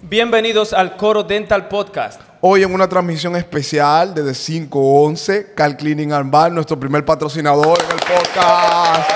Bienvenidos 0.00 0.72
al 0.72 0.96
Coro 0.96 1.24
Dental 1.24 1.66
Podcast. 1.66 2.20
Hoy 2.40 2.62
en 2.62 2.72
una 2.72 2.88
transmisión 2.88 3.34
especial 3.34 4.14
desde 4.14 4.32
511, 4.32 5.54
Cal 5.56 5.76
Cleaning 5.76 6.12
and 6.12 6.30
Bar, 6.30 6.52
nuestro 6.52 6.78
primer 6.78 7.04
patrocinador 7.04 7.76
en 7.82 7.90
el 7.90 7.98
podcast. 7.98 9.10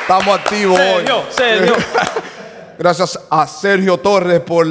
Estamos 0.00 0.38
activos 0.38 0.76
Sergio, 0.78 1.16
hoy. 1.16 1.24
Sergio. 1.30 1.74
Gracias 2.78 3.18
a 3.28 3.46
Sergio 3.48 3.98
Torres 3.98 4.38
por 4.40 4.66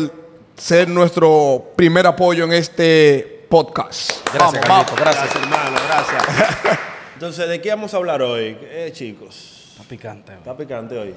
ser 0.56 0.88
nuestro 0.88 1.74
primer 1.76 2.08
apoyo 2.08 2.46
en 2.46 2.54
este 2.54 3.46
podcast. 3.50 4.12
Gracias, 4.34 4.66
Vamos, 4.68 4.96
gracias, 4.96 5.36
hermano, 5.36 5.78
gracias. 5.86 6.80
Entonces, 7.16 7.50
¿de 7.50 7.60
qué 7.62 7.70
vamos 7.72 7.94
a 7.94 7.98
hablar 7.98 8.22
hoy? 8.22 8.58
Eh, 8.62 8.92
chicos, 8.94 9.72
Está 9.74 9.84
picante. 9.84 10.34
está 10.34 10.56
picante 10.56 10.98
hoy. 10.98 11.14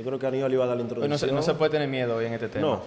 Yo 0.00 0.06
creo 0.06 0.18
que 0.18 0.26
Aníbal 0.26 0.50
iba 0.50 0.64
a 0.64 0.66
dar 0.66 0.76
la 0.78 0.82
no, 0.82 0.88
introducción. 0.88 1.18
se, 1.18 1.30
no 1.30 1.42
se 1.42 1.52
puede 1.52 1.72
tener 1.72 1.86
miedo 1.86 2.16
hoy 2.16 2.24
en 2.24 2.32
este 2.32 2.48
tema. 2.48 2.66
No. 2.66 2.80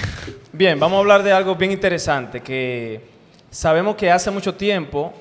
Bien, 0.54 0.80
vamos 0.80 0.96
a 0.96 1.00
hablar 1.00 1.22
de 1.22 1.30
algo 1.30 1.56
bien 1.56 1.72
interesante 1.72 2.40
que 2.40 3.02
sabemos 3.50 3.96
que 3.96 4.10
hace 4.10 4.30
mucho 4.30 4.54
tiempo 4.54 5.12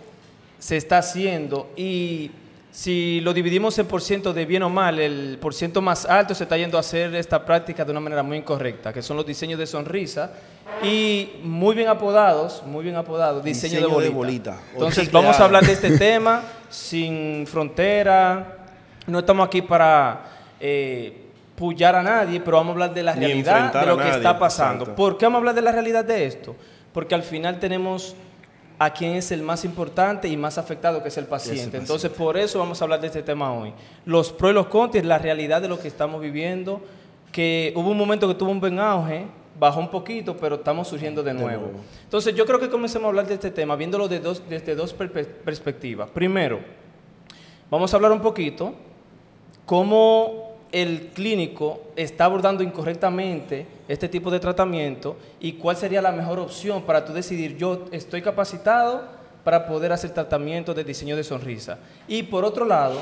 se 0.58 0.78
está 0.78 1.00
haciendo 1.00 1.70
y 1.76 2.32
si 2.72 3.20
lo 3.20 3.34
dividimos 3.34 3.78
en 3.78 3.88
por 3.88 4.02
ciento 4.02 4.34
de 4.34 4.46
bien 4.46 4.64
o 4.64 4.70
mal, 4.70 4.98
el 5.00 5.38
por 5.42 5.54
ciento 5.54 5.82
más 5.82 6.06
alto 6.06 6.34
se 6.34 6.44
está 6.46 6.56
yendo 6.56 6.78
a 6.78 6.80
hacer 6.80 7.14
esta 7.14 7.44
práctica 7.46 7.84
de 7.84 7.92
una 7.92 8.00
manera 8.00 8.24
muy 8.24 8.38
incorrecta, 8.38 8.94
que 8.94 9.02
son 9.02 9.18
los 9.18 9.26
diseños 9.26 9.60
de 9.60 9.68
sonrisa 9.68 10.32
y 10.82 11.30
muy 11.44 11.76
bien 11.76 11.90
apodados, 11.90 12.64
muy 12.66 12.86
bien 12.86 12.96
apodados, 12.96 13.44
diseño, 13.44 13.82
Diseño 13.82 13.98
de 13.98 14.04
de 14.06 14.10
bolita. 14.12 14.52
bolita. 14.52 14.72
Entonces 14.76 15.12
vamos 15.12 15.38
a 15.42 15.44
hablar 15.44 15.66
de 15.66 15.74
este 15.74 15.98
tema 15.98 16.42
sin 16.70 17.46
frontera, 17.48 18.60
no 19.08 19.20
estamos 19.20 19.46
aquí 19.46 19.62
para 19.62 20.22
eh, 20.58 21.23
pullar 21.56 21.96
a 21.96 22.04
nadie, 22.04 22.40
pero 22.40 22.58
vamos 22.58 22.72
a 22.72 22.74
hablar 22.74 22.94
de 22.94 23.04
la 23.04 23.16
Ni 23.16 23.26
realidad 23.26 23.74
de 23.74 23.86
lo 23.86 23.98
que 23.98 24.04
nadie, 24.04 24.18
está 24.18 24.40
pasando. 24.40 24.84
exacto. 24.86 24.96
¿Por 24.96 25.18
qué 25.18 25.26
vamos 25.26 25.38
a 25.38 25.40
hablar 25.40 25.56
de 25.56 25.62
la 25.62 25.72
realidad 25.72 26.06
de 26.06 26.26
esto? 26.26 26.56
Porque 26.92 27.16
al 27.16 27.24
final 27.24 27.60
tenemos 27.60 28.16
a 28.80 28.92
quien 28.92 29.14
es 29.16 29.32
el 29.32 29.44
más 29.44 29.64
importante 29.66 30.28
y 30.28 30.36
más 30.36 30.58
afectado, 30.58 31.02
que 31.02 31.10
es 31.10 31.18
el 31.18 31.26
paciente. 31.26 31.78
Entonces, 31.78 32.10
por 32.12 32.38
eso 32.38 32.60
vamos 32.60 32.82
a 32.82 32.86
hablar 32.86 33.00
de 33.00 33.08
este 33.08 33.22
tema 33.22 33.54
hoy. 33.54 33.74
Los 34.06 34.32
pros 34.34 34.52
y 34.52 34.54
los 34.56 34.68
contras, 34.68 35.06
la 35.06 35.18
realidad 35.20 35.62
de 35.62 35.70
lo 35.70 35.80
que 35.80 35.88
estamos 35.88 36.20
viviendo, 36.22 36.82
que 37.32 37.72
hubo 37.76 37.90
un 37.92 37.98
momento 37.98 38.28
que 38.28 38.34
tuvo 38.34 38.52
un 38.52 38.60
buen 38.60 38.80
auge, 38.80 39.26
bajó 39.60 39.80
un 39.80 39.90
poquito, 39.90 40.36
pero 40.36 40.56
estamos 40.56 40.88
surgiendo 40.88 41.22
de 41.24 41.34
nuevo. 41.34 41.66
nuevo. 41.68 41.80
Entonces, 42.04 42.36
yo 42.36 42.46
creo 42.46 42.60
que 42.60 42.70
comencemos 42.70 43.06
a 43.06 43.10
hablar 43.10 43.28
de 43.28 43.36
este 43.36 43.52
tema, 43.52 43.76
viéndolo 43.76 44.08
de 44.08 44.20
dos, 44.20 44.42
desde 44.50 44.76
dos 44.76 44.94
perspectivas. 44.94 46.10
Primero, 46.10 46.60
vamos 47.70 47.94
a 47.94 47.96
hablar 47.98 48.12
un 48.12 48.22
poquito 48.22 48.74
cómo 49.66 50.53
el 50.74 51.12
clínico 51.14 51.82
está 51.96 52.26
abordando 52.26 52.64
incorrectamente 52.64 53.68
este 53.88 54.10
tipo 54.10 54.32
de 54.32 54.40
tratamiento 54.40 55.16
y 55.40 55.54
cuál 55.54 55.78
sería 55.78 56.02
la 56.02 56.12
mejor 56.12 56.40
opción 56.40 56.82
para 56.82 57.06
tú 57.06 57.14
decidir, 57.14 57.56
yo 57.56 57.86
estoy 57.92 58.24
capacitado 58.24 59.04
para 59.44 59.68
poder 59.68 59.94
hacer 59.94 60.10
tratamiento 60.10 60.74
de 60.74 60.84
diseño 60.84 61.16
de 61.16 61.24
sonrisa. 61.24 61.78
Y 62.08 62.24
por 62.24 62.44
otro 62.44 62.66
lado, 62.66 63.00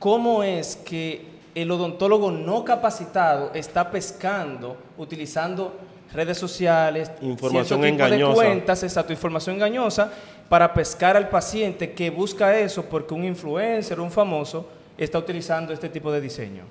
cómo 0.00 0.42
es 0.42 0.74
que 0.74 1.24
el 1.54 1.70
odontólogo 1.70 2.32
no 2.32 2.64
capacitado 2.64 3.52
está 3.54 3.92
pescando, 3.92 4.76
utilizando 4.98 5.72
redes 6.12 6.36
sociales, 6.36 7.12
Información 7.22 7.80
tipo 7.80 7.82
de 7.82 7.88
engañosa. 7.90 8.34
cuentas, 8.34 8.82
exacto, 8.82 9.12
información 9.12 9.54
engañosa 9.54 10.10
para 10.48 10.74
pescar 10.74 11.16
al 11.16 11.28
paciente 11.28 11.92
que 11.92 12.10
busca 12.10 12.58
eso 12.58 12.84
porque 12.86 13.14
un 13.14 13.24
influencer, 13.24 14.00
un 14.00 14.10
famoso, 14.10 14.66
está 14.98 15.16
utilizando 15.16 15.72
este 15.72 15.88
tipo 15.88 16.10
de 16.10 16.20
diseño. 16.20 16.64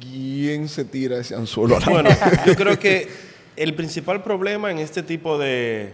¿Quién 0.00 0.68
se 0.68 0.84
tira 0.84 1.18
ese 1.18 1.34
anzuelo? 1.34 1.76
a 1.76 1.80
la 1.80 1.86
Bueno, 1.90 2.10
yo 2.46 2.54
creo 2.54 2.78
que 2.78 3.08
el 3.56 3.74
principal 3.74 4.22
problema 4.22 4.70
en 4.70 4.78
este 4.78 5.02
tipo 5.02 5.38
de, 5.38 5.92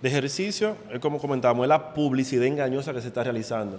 de 0.00 0.08
ejercicio 0.08 0.76
es 0.92 1.00
como 1.00 1.18
comentábamos, 1.18 1.64
es 1.64 1.68
la 1.68 1.92
publicidad 1.94 2.44
engañosa 2.46 2.92
que 2.92 3.00
se 3.00 3.08
está 3.08 3.24
realizando. 3.24 3.78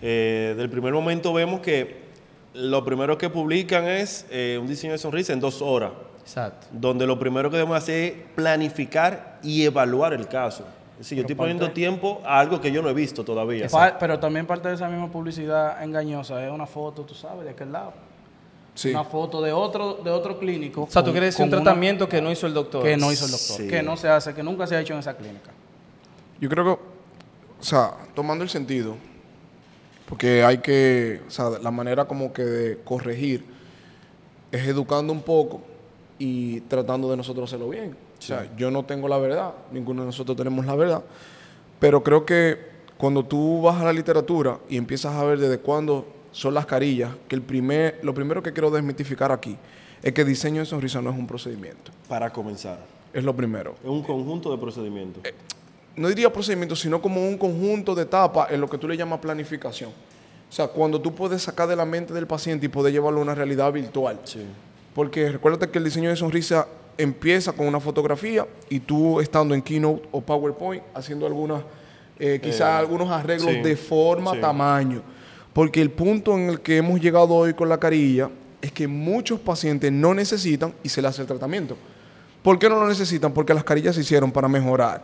Eh, 0.00 0.54
del 0.56 0.68
primer 0.68 0.92
momento 0.92 1.32
vemos 1.32 1.60
que 1.60 2.02
lo 2.54 2.84
primero 2.84 3.16
que 3.16 3.30
publican 3.30 3.84
es 3.86 4.26
eh, 4.30 4.58
un 4.60 4.66
diseño 4.66 4.92
de 4.92 4.98
sonrisa 4.98 5.32
en 5.32 5.38
dos 5.40 5.62
horas, 5.62 5.92
Exacto. 6.22 6.66
donde 6.72 7.06
lo 7.06 7.18
primero 7.18 7.50
que 7.50 7.56
debemos 7.56 7.78
hacer 7.78 8.04
es 8.04 8.12
planificar 8.34 9.38
y 9.42 9.62
evaluar 9.64 10.12
el 10.12 10.26
caso. 10.26 10.64
Es 10.94 11.06
decir, 11.06 11.16
yo 11.18 11.22
estoy 11.22 11.36
poniendo 11.36 11.70
tiempo 11.70 12.20
a 12.24 12.38
algo 12.38 12.60
que 12.60 12.70
yo 12.70 12.82
no 12.82 12.88
he 12.88 12.94
visto 12.94 13.24
todavía. 13.24 13.68
Pa- 13.68 13.96
pero 13.98 14.18
también 14.18 14.46
parte 14.46 14.68
de 14.68 14.74
esa 14.74 14.88
misma 14.88 15.10
publicidad 15.10 15.82
engañosa 15.82 16.44
es 16.44 16.52
una 16.52 16.66
foto, 16.66 17.02
tú 17.02 17.14
sabes, 17.14 17.44
de 17.44 17.50
aquel 17.50 17.72
lado. 17.72 17.92
Sí. 18.74 18.90
Una 18.90 19.04
foto 19.04 19.42
de 19.42 19.52
otro, 19.52 20.00
de 20.02 20.10
otro 20.10 20.38
clínico. 20.38 20.82
O 20.84 20.86
sea, 20.90 21.02
tú 21.02 21.06
con- 21.06 21.12
quieres 21.12 21.34
decir 21.34 21.44
un 21.44 21.52
una- 21.52 21.62
tratamiento 21.62 22.08
que 22.08 22.22
no 22.22 22.30
hizo 22.32 22.46
el 22.46 22.54
doctor. 22.54 22.82
que 22.82 22.96
no 22.96 23.12
hizo 23.12 23.26
el 23.26 23.30
doctor. 23.32 23.56
Sí. 23.58 23.68
Que 23.68 23.82
no 23.82 23.96
se 23.96 24.08
hace, 24.08 24.32
que 24.34 24.42
nunca 24.42 24.66
se 24.66 24.76
ha 24.76 24.80
hecho 24.80 24.94
en 24.94 25.00
esa 25.00 25.14
clínica. 25.16 25.50
Yo 26.40 26.48
creo 26.48 26.64
que, 26.64 26.70
o 27.60 27.62
sea, 27.64 27.92
tomando 28.14 28.42
el 28.44 28.50
sentido, 28.50 28.96
porque 30.08 30.42
hay 30.44 30.58
que, 30.58 31.20
o 31.26 31.30
sea, 31.30 31.50
la 31.62 31.70
manera 31.70 32.06
como 32.06 32.32
que 32.32 32.42
de 32.44 32.78
corregir 32.82 33.44
es 34.50 34.66
educando 34.66 35.12
un 35.12 35.22
poco 35.22 35.62
y 36.18 36.60
tratando 36.62 37.10
de 37.10 37.16
nosotros 37.16 37.48
hacerlo 37.50 37.68
bien. 37.68 37.96
O 38.18 38.22
sea, 38.22 38.50
yo 38.56 38.70
no 38.70 38.84
tengo 38.84 39.08
la 39.08 39.18
verdad, 39.18 39.52
ninguno 39.72 40.02
de 40.02 40.06
nosotros 40.06 40.36
tenemos 40.36 40.64
la 40.66 40.74
verdad, 40.76 41.02
pero 41.78 42.02
creo 42.02 42.24
que 42.24 42.58
cuando 42.96 43.24
tú 43.24 43.60
vas 43.62 43.80
a 43.80 43.84
la 43.84 43.92
literatura 43.92 44.58
y 44.68 44.76
empiezas 44.76 45.14
a 45.14 45.24
ver 45.24 45.38
desde 45.40 45.58
cuándo 45.58 46.06
son 46.32 46.54
las 46.54 46.66
carillas, 46.66 47.10
que 47.28 47.34
el 47.36 47.42
primer, 47.42 48.00
lo 48.02 48.12
primero 48.14 48.42
que 48.42 48.52
quiero 48.52 48.70
desmitificar 48.70 49.30
aquí 49.32 49.56
es 50.02 50.12
que 50.12 50.24
diseño 50.24 50.60
de 50.60 50.66
sonrisa 50.66 51.00
no 51.00 51.10
es 51.10 51.16
un 51.18 51.26
procedimiento, 51.26 51.92
Para 52.08 52.30
comenzar. 52.32 52.78
es 53.12 53.22
lo 53.22 53.36
primero 53.36 53.74
Es 53.84 53.88
un 53.90 54.02
conjunto 54.02 54.50
de 54.50 54.58
procedimientos. 54.58 55.22
no 55.94 56.08
diría 56.08 56.32
procedimiento, 56.32 56.74
sino 56.74 57.00
como 57.00 57.26
un 57.28 57.36
conjunto 57.38 57.94
de 57.94 58.02
etapas 58.02 58.50
en 58.50 58.60
lo 58.60 58.68
que 58.68 58.78
tú 58.78 58.88
le 58.88 58.96
llamas 58.96 59.20
planificación. 59.20 59.90
O 59.90 60.52
sea, 60.54 60.66
cuando 60.68 61.00
tú 61.00 61.14
puedes 61.14 61.42
sacar 61.42 61.68
de 61.68 61.76
la 61.76 61.84
mente 61.86 62.12
del 62.12 62.26
paciente 62.26 62.66
y 62.66 62.68
poder 62.68 62.92
llevarlo 62.92 63.20
a 63.20 63.22
una 63.22 63.34
realidad 63.34 63.72
virtual. 63.72 64.18
Sí. 64.24 64.40
Porque 64.94 65.30
recuérdate 65.32 65.70
que 65.70 65.78
el 65.78 65.84
diseño 65.84 66.10
de 66.10 66.16
sonrisa 66.16 66.66
empieza 66.98 67.52
con 67.52 67.66
una 67.66 67.80
fotografía 67.80 68.46
y 68.68 68.80
tú 68.80 69.18
estando 69.20 69.54
en 69.54 69.62
Keynote 69.62 70.06
o 70.12 70.20
PowerPoint 70.20 70.82
haciendo 70.94 71.26
algunas, 71.26 71.62
eh, 72.18 72.38
quizás 72.42 72.60
Eh, 72.60 72.64
algunos 72.78 73.10
arreglos 73.10 73.50
sí, 73.50 73.60
de 73.62 73.76
forma, 73.76 74.32
sí. 74.32 74.40
tamaño. 74.40 75.00
Porque 75.52 75.82
el 75.82 75.90
punto 75.90 76.34
en 76.36 76.48
el 76.48 76.60
que 76.60 76.78
hemos 76.78 77.00
llegado 77.00 77.34
hoy 77.34 77.54
con 77.54 77.68
la 77.68 77.78
carilla 77.78 78.30
es 78.60 78.72
que 78.72 78.86
muchos 78.88 79.40
pacientes 79.40 79.90
no 79.92 80.14
necesitan 80.14 80.72
y 80.82 80.88
se 80.88 81.02
le 81.02 81.08
hace 81.08 81.20
el 81.22 81.28
tratamiento. 81.28 81.76
¿Por 82.42 82.58
qué 82.58 82.68
no 82.68 82.80
lo 82.80 82.88
necesitan? 82.88 83.32
Porque 83.32 83.52
las 83.54 83.64
carillas 83.64 83.94
se 83.94 84.00
hicieron 84.00 84.32
para 84.32 84.48
mejorar 84.48 85.02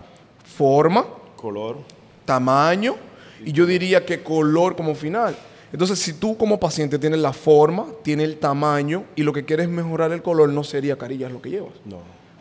forma, 0.56 1.06
Color. 1.37 1.76
tamaño 2.25 2.97
y 3.44 3.53
yo 3.53 3.66
diría 3.66 4.04
que 4.04 4.22
color 4.22 4.75
como 4.75 4.94
final. 4.94 5.37
Entonces, 5.72 5.98
si 5.98 6.14
tú 6.14 6.37
como 6.37 6.58
paciente 6.58 6.98
tienes 6.98 7.20
la 7.20 7.32
forma, 7.32 7.84
tienes 8.03 8.25
el 8.26 8.38
tamaño 8.38 9.04
y 9.14 9.22
lo 9.22 9.32
que 9.34 9.44
quieres 9.44 9.66
es 9.66 9.72
mejorar 9.72 10.12
el 10.12 10.22
color, 10.22 10.48
no 10.48 10.64
sería 10.64 10.97
carillas 10.97 11.31
lo 11.31 11.42
que 11.42 11.50
llevas. 11.50 11.75
No. 11.84 11.98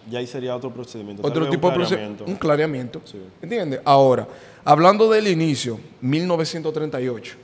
Ya 0.09 0.19
ahí 0.19 0.27
sería 0.27 0.55
otro 0.55 0.73
procedimiento. 0.73 1.27
Otro 1.27 1.49
tipo 1.49 1.67
un 1.67 1.73
de 1.73 1.79
proce- 1.81 1.87
clareamiento. 1.89 2.23
un 2.25 2.35
clareamiento. 2.35 3.01
Sí. 3.03 3.17
¿Entiendes? 3.41 3.81
Ahora, 3.83 4.25
hablando 4.63 5.11
del 5.11 5.27
inicio, 5.27 5.77
1938, 5.99 7.35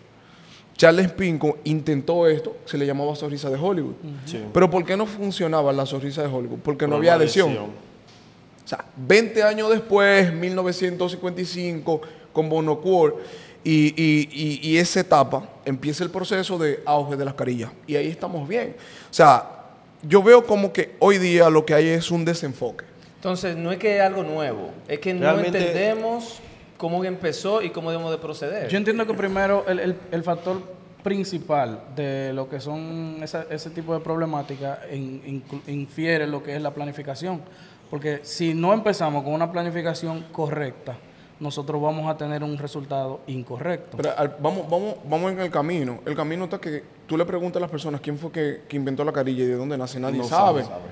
Charles 0.75 1.11
Pinco 1.11 1.57
intentó 1.63 2.27
esto, 2.27 2.57
se 2.65 2.77
le 2.77 2.85
llamaba 2.85 3.15
sonrisa 3.15 3.49
de 3.49 3.57
Hollywood. 3.57 3.93
Sí. 4.25 4.43
Pero 4.53 4.69
¿por 4.69 4.83
qué 4.85 4.97
no 4.97 5.05
funcionaba 5.05 5.71
la 5.71 5.85
sonrisa 5.85 6.21
de 6.21 6.27
Hollywood? 6.27 6.59
Porque 6.63 6.87
no 6.87 6.95
había 6.95 7.13
adhesión. 7.13 7.55
O 7.55 8.67
sea, 8.67 8.83
20 8.95 9.43
años 9.43 9.69
después, 9.69 10.33
1955, 10.33 12.01
con 12.31 12.49
Bonocuor, 12.49 13.21
y, 13.63 13.93
y, 13.95 14.29
y, 14.31 14.69
y 14.69 14.77
esa 14.77 15.01
etapa, 15.01 15.47
empieza 15.63 16.03
el 16.03 16.09
proceso 16.09 16.57
de 16.57 16.81
auge 16.85 17.15
de 17.15 17.25
las 17.25 17.33
carillas. 17.33 17.71
Y 17.87 17.95
ahí 17.95 18.07
estamos 18.07 18.47
bien. 18.47 18.75
O 19.09 19.13
sea, 19.13 19.53
yo 20.01 20.21
veo 20.21 20.45
como 20.45 20.73
que 20.73 20.95
hoy 20.99 21.17
día 21.17 21.49
lo 21.49 21.65
que 21.65 21.73
hay 21.73 21.87
es 21.87 22.11
un 22.11 22.25
desenfoque. 22.25 22.85
Entonces, 23.15 23.55
no 23.55 23.71
es 23.71 23.77
que 23.77 23.97
es 23.97 24.01
algo 24.01 24.23
nuevo, 24.23 24.71
es 24.87 24.99
que 24.99 25.13
no 25.13 25.39
entendemos 25.39 26.41
cómo 26.83 27.01
empezó 27.05 27.61
y 27.61 27.69
cómo 27.69 27.91
debemos 27.91 28.11
de 28.11 28.17
proceder. 28.17 28.67
Yo 28.67 28.77
entiendo 28.77 29.07
que 29.07 29.13
primero 29.13 29.63
el, 29.69 29.79
el- 29.79 29.95
el 30.11 30.21
factor 30.21 30.57
principal 31.01 31.79
de 31.95 32.33
lo 32.33 32.49
que 32.49 32.59
son 32.59 33.19
esa- 33.23 33.45
ese 33.49 33.69
tipo 33.69 33.93
de 33.93 34.01
problemáticas 34.01 34.79
in- 34.91 35.41
infiere 35.67 36.27
lo 36.27 36.43
que 36.43 36.53
es 36.57 36.61
la 36.61 36.71
planificación. 36.73 37.41
Porque 37.89 38.19
si 38.23 38.53
no 38.53 38.73
empezamos 38.73 39.23
con 39.23 39.31
una 39.31 39.49
planificación 39.49 40.25
correcta, 40.33 40.97
nosotros 41.39 41.81
vamos 41.81 42.09
a 42.13 42.17
tener 42.17 42.43
un 42.43 42.57
resultado 42.57 43.21
incorrecto. 43.27 43.95
Pero 43.95 44.11
al- 44.17 44.35
vamos, 44.41 44.69
vamos, 44.69 44.95
vamos 45.09 45.31
en 45.31 45.39
el 45.39 45.49
camino. 45.49 46.01
El 46.05 46.15
camino 46.17 46.43
está 46.43 46.59
que 46.59 46.83
tú 47.07 47.17
le 47.17 47.23
preguntas 47.23 47.57
a 47.57 47.61
las 47.61 47.71
personas 47.71 48.01
quién 48.01 48.17
fue 48.17 48.29
que, 48.29 48.63
que 48.67 48.75
inventó 48.75 49.05
la 49.05 49.13
carilla 49.13 49.45
y 49.45 49.47
de 49.47 49.55
dónde 49.55 49.77
nace. 49.77 50.01
Nadie 50.01 50.17
No 50.17 50.25
sabe. 50.25 50.63
sabe, 50.63 50.83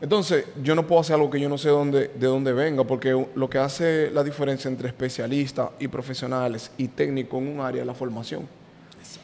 Entonces, 0.00 0.44
yo 0.62 0.74
no 0.76 0.86
puedo 0.86 1.00
hacer 1.00 1.14
algo 1.14 1.28
que 1.28 1.40
yo 1.40 1.48
no 1.48 1.58
sé 1.58 1.70
dónde, 1.70 2.08
de 2.08 2.26
dónde 2.28 2.52
venga, 2.52 2.84
porque 2.84 3.26
lo 3.34 3.50
que 3.50 3.58
hace 3.58 4.10
la 4.12 4.22
diferencia 4.22 4.68
entre 4.68 4.88
especialistas 4.88 5.70
y 5.80 5.88
profesionales 5.88 6.70
y 6.78 6.86
técnicos 6.88 7.40
en 7.42 7.48
un 7.48 7.60
área 7.60 7.80
es 7.80 7.86
la 7.86 7.94
formación. 7.94 8.46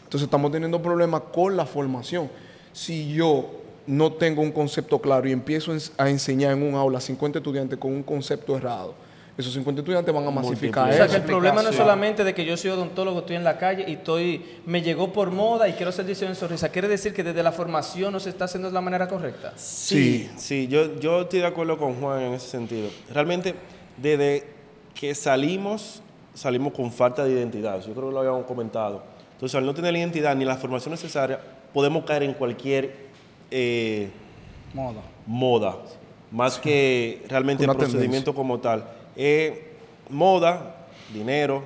Entonces, 0.02 0.24
estamos 0.26 0.50
teniendo 0.50 0.82
problemas 0.82 1.22
con 1.32 1.56
la 1.56 1.64
formación. 1.64 2.28
Si 2.72 3.12
yo, 3.14 3.50
no 3.86 4.12
tengo 4.14 4.42
un 4.42 4.50
concepto 4.50 4.98
claro 4.98 5.28
y 5.28 5.32
empiezo 5.32 5.70
a 5.70 5.74
ens- 5.76 5.92
a 5.98 6.08
enseñar 6.10 6.52
en 6.54 6.62
un 6.62 6.74
aula 6.74 6.98
a 6.98 7.00
50 7.00 7.38
estudiantes 7.38 7.78
con 7.78 7.92
un 7.92 8.02
concepto 8.02 8.56
errado, 8.56 8.94
esos 9.36 9.52
50 9.52 9.80
estudiantes 9.80 10.14
van 10.14 10.26
a 10.26 10.30
masificar 10.30 10.88
O 10.90 10.92
sea, 10.92 11.04
eso. 11.06 11.12
que 11.12 11.20
el 11.20 11.24
problema 11.24 11.62
no 11.62 11.70
es 11.70 11.76
solamente 11.76 12.22
de 12.22 12.34
que 12.34 12.44
yo 12.44 12.56
soy 12.56 12.70
odontólogo, 12.70 13.20
estoy 13.20 13.36
en 13.36 13.44
la 13.44 13.58
calle 13.58 13.84
y 13.88 13.94
estoy, 13.94 14.44
me 14.64 14.80
llegó 14.80 15.12
por 15.12 15.30
moda 15.32 15.68
y 15.68 15.72
quiero 15.72 15.90
hacer 15.90 16.04
diseño 16.06 16.30
de 16.30 16.36
sonrisa. 16.36 16.68
¿Quiere 16.68 16.86
decir 16.86 17.12
que 17.12 17.24
desde 17.24 17.42
la 17.42 17.50
formación 17.50 18.12
no 18.12 18.20
se 18.20 18.30
está 18.30 18.44
haciendo 18.44 18.68
de 18.68 18.74
la 18.74 18.80
manera 18.80 19.08
correcta? 19.08 19.52
Sí, 19.56 20.30
sí, 20.36 20.68
yo, 20.68 20.98
yo 21.00 21.22
estoy 21.22 21.40
de 21.40 21.46
acuerdo 21.46 21.76
con 21.78 21.94
Juan 22.00 22.22
en 22.22 22.34
ese 22.34 22.48
sentido. 22.48 22.88
Realmente, 23.12 23.54
desde 23.96 24.44
que 24.94 25.14
salimos, 25.16 26.00
salimos 26.32 26.72
con 26.72 26.92
falta 26.92 27.24
de 27.24 27.32
identidad. 27.32 27.80
Yo 27.80 27.92
creo 27.92 28.08
que 28.08 28.14
lo 28.14 28.20
habíamos 28.20 28.44
comentado. 28.46 29.02
Entonces, 29.32 29.56
al 29.56 29.66
no 29.66 29.74
tener 29.74 29.92
la 29.92 29.98
identidad 29.98 30.36
ni 30.36 30.44
la 30.44 30.56
formación 30.56 30.92
necesaria, 30.92 31.40
podemos 31.72 32.04
caer 32.04 32.22
en 32.22 32.34
cualquier 32.34 33.04
eh, 33.50 34.10
Moda. 34.72 35.00
moda, 35.26 35.76
más 36.30 36.58
que 36.58 37.24
realmente 37.28 37.64
el 37.64 37.70
procedimiento 37.76 38.32
como 38.32 38.60
tal. 38.60 38.84
Eh, 39.16 39.72
moda, 40.08 40.86
dinero, 41.12 41.62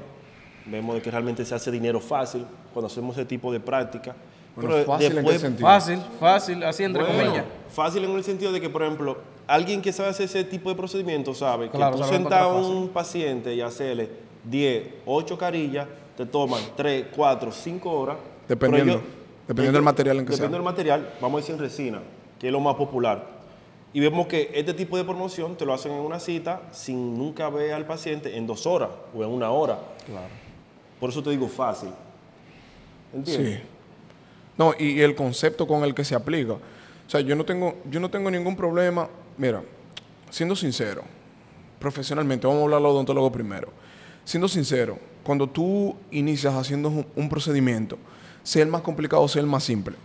vemos 0.67 0.95
de 0.95 1.03
que 1.03 1.11
realmente 1.11 1.45
se 1.45 1.55
hace 1.55 1.71
dinero 1.71 2.01
fácil 2.01 2.45
cuando 2.73 2.87
hacemos 2.87 3.17
ese 3.17 3.25
tipo 3.25 3.53
de 3.53 3.61
práctica. 3.61 4.15
Bueno, 4.55 4.85
fácil 4.85 5.19
en 5.19 5.25
qué 5.25 5.39
sentido? 5.39 5.67
Fácil, 5.69 6.01
fácil, 6.19 6.65
así 6.65 6.83
entre 6.83 7.05
Bueno, 7.05 7.19
comillas. 7.25 7.45
Fácil 7.71 8.05
en 8.05 8.11
el 8.11 8.25
sentido 8.25 8.51
de 8.51 8.61
que, 8.61 8.69
por 8.69 8.83
ejemplo, 8.83 9.19
alguien 9.47 9.81
que 9.81 9.93
sabe 9.93 10.09
hacer 10.11 10.27
ese 10.27 10.45
tipo 10.45 10.69
de 10.69 10.75
procedimiento 10.75 11.33
sabe 11.33 11.71
Claro, 11.71 11.93
que 11.93 11.99
tú 11.99 12.05
sabe 12.05 12.17
sentar 12.17 12.43
a 12.43 12.49
un 12.49 12.89
paciente 12.89 13.55
y 13.55 13.61
hacerle 13.61 14.09
10, 14.45 14.85
8 15.07 15.39
carillas, 15.39 15.87
te 16.17 16.27
toman 16.27 16.61
3, 16.77 17.07
4, 17.15 17.53
5 17.53 17.91
horas. 17.91 18.17
Dependiendo. 18.49 19.01
Dependiendo 19.47 19.79
del 19.79 19.85
material 19.85 20.19
en 20.19 20.25
que 20.27 20.33
Dependiendo 20.33 20.57
sea. 20.57 20.65
del 20.65 20.75
material, 20.77 21.15
vamos 21.21 21.39
a 21.39 21.41
decir 21.41 21.55
en 21.55 21.61
resina, 21.61 22.01
que 22.39 22.49
es 22.49 22.53
lo 22.53 22.61
más 22.61 22.75
popular. 22.75 23.38
Y 23.93 24.01
vemos 24.01 24.27
que 24.27 24.51
este 24.55 24.75
tipo 24.75 24.97
de 24.97 25.05
promoción 25.05 25.57
te 25.57 25.65
lo 25.65 25.73
hacen 25.73 25.93
en 25.93 26.01
una 26.01 26.21
cita 26.21 26.63
sin 26.73 27.17
nunca 27.17 27.49
ver 27.49 27.73
al 27.73 27.87
paciente 27.87 28.37
en 28.37 28.47
dos 28.47 28.67
horas 28.67 28.91
o 29.15 29.25
en 29.25 29.31
una 29.31 29.51
hora. 29.51 29.79
Claro. 30.07 30.29
Por 31.01 31.11
eso 31.11 31.23
te 31.23 31.31
digo 31.31 31.49
fácil. 31.49 31.91
¿Entiendes? 33.15 33.61
Sí. 33.61 33.67
No, 34.59 34.75
y 34.79 35.01
el 35.01 35.15
concepto 35.15 35.67
con 35.67 35.85
el 35.85 35.95
que 35.95 36.05
se 36.05 36.15
aplica. 36.15 36.55
O 36.55 37.11
sea, 37.11 37.21
yo 37.21 37.35
no 37.35 37.45
tengo, 37.45 37.77
yo 37.91 38.01
no 38.01 38.11
tengo 38.11 38.31
ningún 38.31 38.57
problema. 38.57 39.09
Mira, 39.39 39.63
siendo 40.31 40.55
sincero, 40.55 41.03
profesionalmente, 41.79 42.47
vamos 42.47 42.61
a 42.61 42.65
hablar 42.65 42.83
de 42.83 42.89
odontólogo 42.89 43.33
primero. 43.33 43.69
Siendo 44.25 44.49
sincero, 44.49 44.99
cuando 45.23 45.49
tú 45.49 45.97
inicias 46.11 46.55
haciendo 46.55 46.91
un, 46.91 47.07
un 47.17 47.29
procedimiento, 47.31 47.97
sea 48.43 48.63
el 48.63 48.69
más 48.69 48.83
complicado 48.83 49.23
o 49.23 49.29
sea 49.29 49.41
el 49.41 49.47
más 49.47 49.65
simple, 49.65 49.97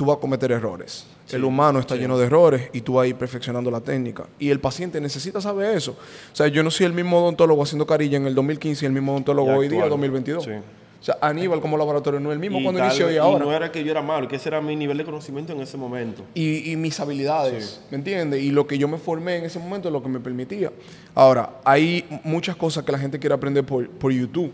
tú 0.00 0.06
vas 0.06 0.16
a 0.16 0.20
cometer 0.20 0.50
errores. 0.50 1.04
el 1.30 1.44
humano 1.44 1.78
está 1.78 1.94
lleno 1.94 2.16
de 2.16 2.24
errores 2.24 2.70
y 2.72 2.80
tú 2.80 2.94
vas 2.94 3.04
a 3.04 3.08
ir 3.08 3.16
perfeccionando 3.16 3.70
la 3.70 3.82
técnica. 3.82 4.24
Y 4.38 4.48
el 4.48 4.58
paciente 4.58 4.98
necesita 4.98 5.42
saber 5.42 5.76
eso. 5.76 5.90
O 6.32 6.34
sea, 6.34 6.48
yo 6.48 6.62
no 6.62 6.70
soy 6.70 6.86
el 6.86 6.94
mismo 6.94 7.18
odontólogo 7.18 7.62
haciendo 7.62 7.86
carilla 7.86 8.16
en 8.16 8.26
el 8.26 8.34
2015 8.34 8.82
y 8.82 8.86
el 8.86 8.94
mismo 8.94 9.12
odontólogo 9.12 9.52
Y 9.52 9.56
hoy 9.58 9.68
día, 9.68 9.80
actual. 9.80 9.90
2022. 9.90 10.44
Sí. 10.44 10.50
O 10.52 11.04
sea, 11.04 11.18
Aníbal 11.20 11.60
como 11.60 11.76
laboratorio 11.76 12.18
no 12.18 12.30
es 12.30 12.34
el 12.36 12.38
mismo 12.40 12.60
Y 12.60 12.62
cuando 12.62 12.82
inició 12.82 13.10
y 13.12 13.18
ahora. 13.18 13.44
no 13.44 13.52
era 13.52 13.70
que 13.70 13.84
yo 13.84 13.90
era 13.90 14.00
malo, 14.00 14.26
que 14.26 14.36
ese 14.36 14.48
era 14.48 14.62
mi 14.62 14.74
nivel 14.74 14.96
de 14.96 15.04
conocimiento 15.04 15.52
en 15.52 15.60
ese 15.60 15.76
momento. 15.76 16.22
y, 16.34 16.72
y 16.72 16.76
mis 16.76 16.98
habilidades, 16.98 17.82
¿me 17.90 17.98
entiendes? 17.98 18.42
Y 18.42 18.52
lo 18.52 18.66
que 18.66 18.78
yo 18.78 18.88
me 18.88 18.96
formé 18.96 19.36
en 19.36 19.44
ese 19.44 19.58
momento 19.58 19.88
es 19.88 19.92
lo 19.92 20.02
que 20.02 20.08
me 20.08 20.20
permitía. 20.20 20.72
Ahora, 21.14 21.60
hay 21.62 22.06
muchas 22.24 22.56
cosas 22.56 22.84
que 22.84 22.92
la 22.92 22.98
gente 22.98 23.18
quiere 23.18 23.34
aprender 23.34 23.64
por, 23.66 23.86
por 23.86 24.10
YouTube 24.12 24.50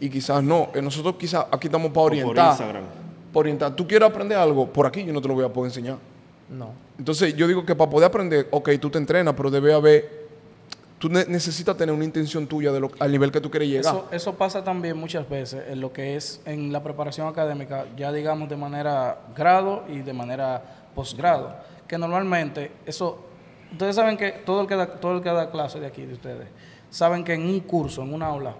y 0.00 0.10
quizás 0.10 0.42
no. 0.42 0.68
Eh, 0.74 0.82
Nosotros 0.82 1.14
quizás 1.18 1.46
aquí 1.50 1.68
estamos 1.68 1.86
para 1.88 1.94
por 1.94 2.12
orientar. 2.12 2.50
Instagram. 2.50 3.05
Para 3.36 3.40
orientar. 3.42 3.76
Tú 3.76 3.86
quieres 3.86 4.08
aprender 4.08 4.38
algo, 4.38 4.66
por 4.66 4.86
aquí 4.86 5.04
yo 5.04 5.12
no 5.12 5.20
te 5.20 5.28
lo 5.28 5.34
voy 5.34 5.44
a 5.44 5.52
poder 5.52 5.68
enseñar. 5.68 5.98
No. 6.48 6.70
Entonces, 6.98 7.36
yo 7.36 7.46
digo 7.46 7.66
que 7.66 7.74
para 7.74 7.90
poder 7.90 8.06
aprender, 8.08 8.48
ok, 8.50 8.70
tú 8.80 8.88
te 8.88 8.96
entrenas, 8.96 9.34
pero 9.36 9.50
debe 9.50 9.74
haber... 9.74 10.24
Tú 10.98 11.10
ne- 11.10 11.26
necesitas 11.26 11.76
tener 11.76 11.94
una 11.94 12.04
intención 12.06 12.46
tuya 12.46 12.72
de 12.72 12.80
lo, 12.80 12.90
al 12.98 13.12
nivel 13.12 13.30
que 13.30 13.38
tú 13.42 13.50
quieres 13.50 13.68
llegar. 13.68 13.94
Eso, 13.94 14.08
eso 14.10 14.34
pasa 14.36 14.64
también 14.64 14.96
muchas 14.96 15.28
veces 15.28 15.64
en 15.68 15.82
lo 15.82 15.92
que 15.92 16.16
es 16.16 16.40
en 16.46 16.72
la 16.72 16.82
preparación 16.82 17.28
académica, 17.28 17.84
ya 17.94 18.10
digamos 18.10 18.48
de 18.48 18.56
manera 18.56 19.18
grado 19.36 19.84
y 19.90 19.98
de 19.98 20.14
manera 20.14 20.62
posgrado, 20.94 21.54
que 21.86 21.98
normalmente 21.98 22.72
eso, 22.86 23.18
ustedes 23.70 23.94
saben 23.96 24.16
que 24.16 24.32
todo 24.46 24.62
el 24.62 24.66
que 24.66 24.76
da, 24.76 24.86
todo 24.86 25.16
el 25.18 25.22
que 25.22 25.28
da 25.28 25.50
clase 25.50 25.78
de 25.78 25.86
aquí 25.86 26.06
de 26.06 26.14
ustedes, 26.14 26.48
saben 26.88 27.22
que 27.22 27.34
en 27.34 27.42
un 27.42 27.60
curso, 27.60 28.00
en 28.00 28.14
una 28.14 28.28
aula, 28.28 28.54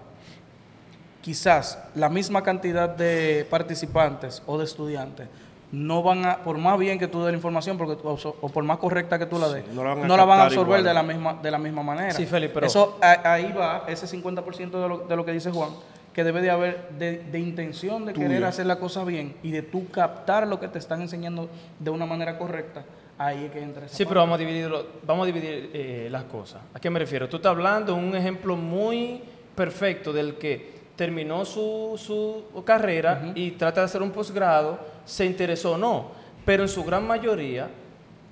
quizás 1.31 1.77
la 1.93 2.07
misma 2.07 2.41
cantidad 2.41 2.87
de 2.87 3.45
participantes 3.49 4.41
o 4.45 4.57
de 4.57 4.63
estudiantes 4.63 5.27
no 5.73 6.01
van 6.01 6.25
a, 6.25 6.37
por 6.37 6.57
más 6.57 6.79
bien 6.79 6.97
que 6.97 7.09
tú 7.09 7.19
des 7.21 7.31
la 7.33 7.35
información 7.35 7.77
porque, 7.77 7.97
o, 8.01 8.47
por 8.47 8.63
más 8.63 8.77
correcta 8.77 9.19
que 9.19 9.25
tú 9.25 9.37
la 9.37 9.49
des, 9.49 9.67
no 9.73 9.83
la 9.83 9.89
van 9.93 10.05
a 10.05 10.07
no 10.07 10.15
la 10.15 10.23
van 10.23 10.39
a 10.39 10.43
captar 10.43 10.47
absorber 10.53 10.79
igual. 10.79 10.83
de 10.85 10.93
la 10.93 11.03
misma 11.03 11.33
de 11.43 11.51
la 11.51 11.57
misma 11.57 11.83
manera. 11.83 12.11
Sí, 12.13 12.25
Feli, 12.25 12.47
pero- 12.47 12.65
Eso 12.67 12.97
a- 13.01 13.33
ahí 13.33 13.51
va 13.51 13.83
ese 13.89 14.07
50% 14.07 14.81
de 14.81 14.87
lo, 14.87 14.99
de 14.99 15.15
lo 15.17 15.25
que 15.25 15.33
dice 15.33 15.51
Juan, 15.51 15.71
que 16.13 16.23
debe 16.23 16.41
de 16.41 16.49
haber 16.49 16.87
de, 16.97 17.17
de 17.29 17.39
intención 17.39 18.05
de 18.05 18.13
Tuya. 18.13 18.27
querer 18.29 18.45
hacer 18.45 18.65
la 18.67 18.77
cosa 18.79 19.03
bien 19.03 19.35
y 19.43 19.51
de 19.51 19.63
tú 19.63 19.89
captar 19.89 20.47
lo 20.47 20.61
que 20.61 20.69
te 20.69 20.79
están 20.79 21.01
enseñando 21.01 21.49
de 21.77 21.89
una 21.89 22.05
manera 22.05 22.37
correcta. 22.37 22.85
Ahí 23.17 23.43
es 23.45 23.51
que 23.51 23.61
entra 23.61 23.87
esa 23.87 23.93
Sí, 23.93 24.05
parte. 24.05 24.09
pero 24.11 24.21
vamos 24.21 24.35
a 24.35 24.37
dividirlo, 24.37 24.85
vamos 25.05 25.23
a 25.23 25.25
dividir 25.25 25.71
eh, 25.73 26.07
las 26.09 26.23
cosas. 26.23 26.61
¿A 26.73 26.79
qué 26.79 26.89
me 26.89 26.99
refiero? 26.99 27.27
Tú 27.27 27.35
estás 27.37 27.49
hablando 27.49 27.93
de 27.93 27.99
un 27.99 28.15
ejemplo 28.15 28.55
muy 28.55 29.21
perfecto 29.53 30.13
del 30.13 30.35
que 30.35 30.76
terminó 30.97 31.45
su, 31.45 31.97
su 32.03 32.63
carrera 32.65 33.31
y 33.35 33.51
trata 33.51 33.81
de 33.81 33.85
hacer 33.85 34.01
un 34.01 34.11
posgrado, 34.11 34.77
se 35.05 35.25
interesó 35.25 35.73
o 35.73 35.77
no, 35.77 36.11
pero 36.45 36.63
en 36.63 36.69
su 36.69 36.83
gran 36.83 37.07
mayoría 37.07 37.69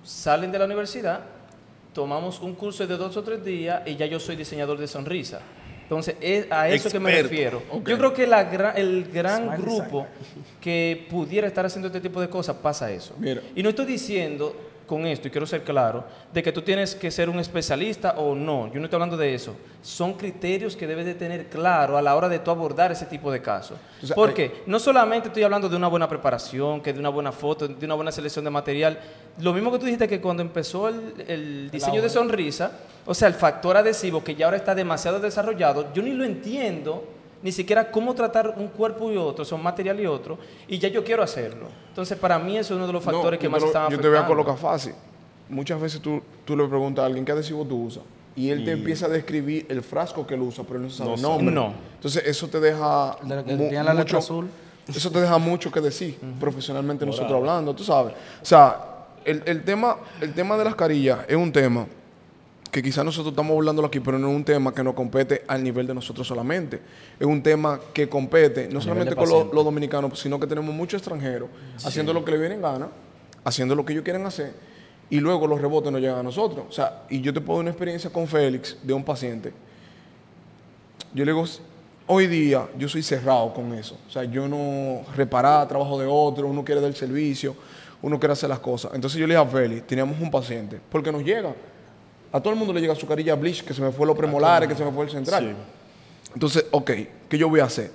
salen 0.03 0.51
de 0.51 0.59
la 0.59 0.65
universidad, 0.65 1.21
tomamos 1.93 2.41
un 2.41 2.55
curso 2.55 2.85
de 2.85 2.97
dos 2.97 3.15
o 3.15 3.23
tres 3.23 3.43
días 3.45 3.83
y 3.85 3.95
ya 3.95 4.05
yo 4.05 4.19
soy 4.19 4.35
diseñador 4.35 4.77
de 4.77 4.87
sonrisa. 4.87 5.39
Entonces, 5.83 6.15
es 6.19 6.51
a 6.51 6.67
eso 6.67 6.89
que 6.89 6.99
me 6.99 7.11
Experto. 7.11 7.59
refiero. 7.61 7.83
Yo 7.85 7.97
creo 7.99 8.11
que 8.11 8.25
la 8.25 8.51
gra- 8.51 8.73
el 8.75 9.05
gran 9.13 9.43
Smile 9.49 9.57
grupo 9.61 10.07
que 10.59 11.05
pudiera 11.11 11.45
estar 11.47 11.63
haciendo 11.63 11.87
este 11.89 12.01
tipo 12.01 12.19
de 12.19 12.27
cosas 12.27 12.55
pasa 12.55 12.91
eso. 12.91 13.13
Mira. 13.19 13.41
Y 13.55 13.61
no 13.61 13.69
estoy 13.69 13.85
diciendo 13.85 14.55
con 14.85 15.05
esto, 15.05 15.27
y 15.27 15.31
quiero 15.31 15.45
ser 15.47 15.63
claro, 15.63 16.03
de 16.33 16.43
que 16.43 16.51
tú 16.51 16.61
tienes 16.61 16.95
que 16.95 17.09
ser 17.11 17.29
un 17.29 17.39
especialista 17.39 18.15
o 18.17 18.35
no. 18.35 18.67
Yo 18.67 18.79
no 18.79 18.85
estoy 18.85 18.97
hablando 18.97 19.17
de 19.17 19.33
eso. 19.33 19.55
Son 19.81 20.13
criterios 20.13 20.75
que 20.75 20.87
debes 20.87 21.05
de 21.05 21.15
tener 21.15 21.47
claro 21.47 21.97
a 21.97 22.01
la 22.01 22.15
hora 22.15 22.29
de 22.29 22.39
tú 22.39 22.51
abordar 22.51 22.91
ese 22.91 23.05
tipo 23.05 23.31
de 23.31 23.41
casos. 23.41 23.77
Porque 24.13 24.63
no 24.65 24.79
solamente 24.79 25.27
estoy 25.27 25.43
hablando 25.43 25.69
de 25.69 25.75
una 25.75 25.87
buena 25.87 26.07
preparación, 26.07 26.81
que 26.81 26.93
de 26.93 26.99
una 26.99 27.09
buena 27.09 27.31
foto, 27.31 27.67
de 27.67 27.85
una 27.85 27.95
buena 27.95 28.11
selección 28.11 28.45
de 28.45 28.51
material. 28.51 28.99
Lo 29.39 29.53
mismo 29.53 29.71
que 29.71 29.79
tú 29.79 29.85
dijiste 29.85 30.07
que 30.07 30.21
cuando 30.21 30.41
empezó 30.41 30.87
el, 30.87 31.13
el 31.27 31.71
diseño 31.71 32.01
de 32.01 32.09
sonrisa, 32.09 32.71
o 33.05 33.13
sea, 33.13 33.27
el 33.27 33.33
factor 33.33 33.77
adhesivo 33.77 34.23
que 34.23 34.35
ya 34.35 34.45
ahora 34.45 34.57
está 34.57 34.75
demasiado 34.75 35.19
desarrollado, 35.19 35.93
yo 35.93 36.01
ni 36.01 36.11
lo 36.11 36.23
entiendo 36.23 37.03
ni 37.45 37.51
siquiera 37.51 37.91
cómo 37.91 38.15
tratar 38.15 38.55
un 38.57 38.69
cuerpo 38.69 39.11
y 39.11 39.17
otro, 39.17 39.45
son 39.45 39.61
material 39.61 39.99
y 39.99 40.07
otro, 40.07 40.39
y 40.67 40.79
ya 40.79 40.89
yo 40.89 41.03
quiero 41.03 41.21
hacerlo. 41.21 41.67
Entonces, 41.89 42.17
para 42.17 42.39
mí 42.39 42.57
eso 42.57 42.73
es 42.73 42.77
uno 42.77 42.87
de 42.87 42.93
los 42.93 43.03
factores 43.03 43.37
No, 43.37 43.41
que 43.41 43.47
más 43.49 43.61
lo- 43.61 43.67
están 43.67 43.83
Yo 43.83 43.87
afectando. 43.89 44.01
te 44.01 44.15
voy 44.17 44.25
a 44.25 44.27
colocar 44.27 44.57
fácil. 44.57 44.93
Muchas 45.47 45.79
veces 45.79 46.01
tú, 46.01 46.23
tú 46.43 46.57
le 46.57 46.67
preguntas 46.67 47.03
a 47.03 47.05
alguien 47.05 47.23
qué 47.23 47.33
adhesivo 47.33 47.63
tú 47.63 47.83
usas 47.83 48.01
y 48.35 48.49
él 48.49 48.65
te 48.65 48.71
empieza 48.71 49.05
a 49.05 49.09
describir 49.09 49.67
el 49.69 49.83
frasco 49.83 50.25
que 50.25 50.33
él 50.33 50.41
usa, 50.41 50.63
pero 50.63 50.77
él 50.77 50.85
no 50.85 50.89
sabe 50.89 51.09
No 51.11 51.15
el 51.17 51.21
nombre. 51.21 51.53
No. 51.53 51.73
Entonces 51.97 52.23
eso 52.25 52.47
te 52.47 52.59
deja 52.59 53.15
de- 53.21 53.43
que 53.43 53.55
mu- 53.55 53.71
la 53.71 53.93
mucho, 53.93 54.17
azul. 54.17 54.47
eso 54.87 55.11
te 55.11 55.21
deja 55.21 55.37
mucho 55.37 55.71
que 55.71 55.81
decir 55.81 56.17
profesionalmente 56.39 57.05
nosotros 57.05 57.31
hablando, 57.33 57.75
tú 57.75 57.83
sabes. 57.83 58.15
O 58.41 58.45
sea, 58.45 58.79
el, 59.23 59.43
el 59.45 59.63
tema, 59.63 59.97
el 60.19 60.33
tema 60.33 60.57
de 60.57 60.63
las 60.65 60.73
carillas 60.73 61.19
es 61.27 61.35
un 61.35 61.51
tema 61.51 61.85
que 62.75 62.83
quizás 62.83 63.05
nosotros 63.05 63.31
estamos 63.31 63.55
hablándolo 63.55 63.87
aquí, 63.87 64.01
pero 64.01 64.19
no 64.19 64.29
es 64.29 64.35
un 64.35 64.43
tema 64.43 64.73
que 64.73 64.83
nos 64.83 64.95
compete 64.95 65.45
al 65.47 65.63
nivel 65.63 65.87
de 65.87 65.93
nosotros 65.93 66.27
solamente. 66.27 66.81
Es 67.17 67.25
un 67.25 67.41
tema 67.41 67.79
que 67.93 68.09
compete 68.09 68.67
no 68.67 68.81
solamente 68.81 69.15
con 69.15 69.29
los, 69.29 69.49
dominicanos, 69.49 70.19
sino 70.19 70.37
que 70.37 70.45
tenemos 70.45 70.75
muchos 70.75 70.99
extranjeros 70.99 71.47
haciendo 71.85 72.11
lo 72.11 72.25
que 72.25 72.33
le 72.33 72.37
viene 72.37 72.55
en 72.55 72.61
gana, 72.61 72.89
haciendo 73.45 73.75
lo 73.75 73.85
que 73.85 73.93
ellos 73.93 74.03
quieren 74.03 74.25
hacer, 74.25 74.51
y 75.09 75.21
luego 75.21 75.47
los 75.47 75.61
rebotes 75.61 75.89
nos 75.89 76.01
llegan 76.01 76.17
a 76.17 76.23
nosotros. 76.23 76.65
O 76.67 76.71
sea, 76.73 77.03
y 77.09 77.21
yo 77.21 77.33
te 77.33 77.39
puedo 77.39 77.59
dar 77.59 77.63
una 77.63 77.71
experiencia 77.71 78.09
con 78.09 78.27
Félix 78.27 78.75
de 78.83 78.91
un 78.91 79.05
paciente. 79.05 79.53
Yo 81.13 81.23
le 81.23 81.31
digo, 81.31 81.45
hoy 82.07 82.27
día 82.27 82.67
yo 82.77 82.89
soy 82.89 83.03
cerrado 83.03 83.53
con 83.53 83.73
eso. 83.73 83.97
O 84.05 84.11
sea, 84.11 84.25
yo 84.25 84.49
no 84.49 85.03
reparar 85.15 85.65
trabajo 85.69 85.97
de 85.97 86.07
otro, 86.07 86.45
uno 86.47 86.65
quiere 86.65 86.81
dar 86.81 86.93
servicio, 86.93 87.55
uno 88.01 88.19
quiere 88.19 88.33
hacer 88.33 88.49
las 88.49 88.59
cosas. 88.59 88.91
Entonces 88.93 89.17
yo 89.17 89.25
le 89.27 89.33
dije 89.33 89.47
a 89.47 89.49
Félix, 89.49 89.87
teníamos 89.87 90.19
un 90.19 90.29
paciente, 90.29 90.77
porque 90.91 91.09
nos 91.09 91.23
llega. 91.23 91.55
A 92.35 92.41
todo 92.41 92.51
el 92.51 92.59
mundo 92.59 92.73
le 92.73 92.81
llega 92.81 92.93
su 92.95 93.07
carilla 93.07 93.33
bleach, 93.33 93.63
que 93.63 93.73
se 93.73 93.81
me 93.81 93.93
fue 93.93 94.05
los 94.05 94.17
premolares, 94.17 94.67
que 94.67 94.75
se 94.75 94.83
me 94.83 94.91
fue 94.91 95.05
el 95.05 95.09
central. 95.09 95.55
Sí. 95.55 96.31
Entonces, 96.33 96.65
ok, 96.69 96.91
¿qué 97.29 97.37
yo 97.37 97.47
voy 97.47 97.61
a 97.61 97.63
hacer? 97.63 97.91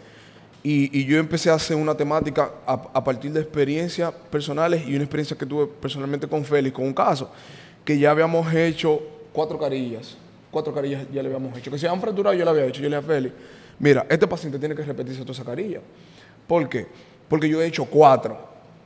Y, 0.63 0.99
y 0.99 1.05
yo 1.05 1.19
empecé 1.19 1.51
a 1.51 1.55
hacer 1.57 1.77
una 1.77 1.95
temática 1.95 2.51
a, 2.67 2.73
a 2.73 3.05
partir 3.05 3.33
de 3.33 3.43
experiencias 3.43 4.11
personales 4.31 4.89
y 4.89 4.95
una 4.95 5.05
experiencia 5.05 5.37
que 5.37 5.45
tuve 5.45 5.67
personalmente 5.67 6.27
con 6.27 6.43
Félix, 6.43 6.75
con 6.75 6.87
un 6.87 6.95
caso, 6.95 7.31
que 7.85 7.99
ya 7.99 8.13
habíamos 8.13 8.51
hecho 8.55 9.03
cuatro 9.31 9.59
carillas. 9.59 10.17
Cuatro 10.51 10.73
carillas 10.73 11.05
ya 11.13 11.23
le 11.23 11.29
habíamos 11.29 11.59
hecho. 11.59 11.71
Que 11.71 11.79
se 11.79 11.87
habían 11.87 12.01
fracturado, 12.01 12.35
yo 12.35 12.43
le 12.43 12.51
había 12.51 12.65
hecho. 12.65 12.81
Yo 12.81 12.89
le 12.89 12.97
dije 12.97 13.07
a 13.07 13.15
Félix, 13.15 13.35
mira, 13.79 14.07
este 14.09 14.27
paciente 14.27 14.59
tiene 14.59 14.75
que 14.75 14.83
repetirse 14.83 15.21
toda 15.21 15.33
esa 15.33 15.45
carilla. 15.45 15.83
¿Por 16.47 16.67
qué? 16.67 16.87
Porque 17.29 17.47
yo 17.47 17.61
he 17.61 17.67
hecho 17.67 17.85
cuatro 17.85 18.39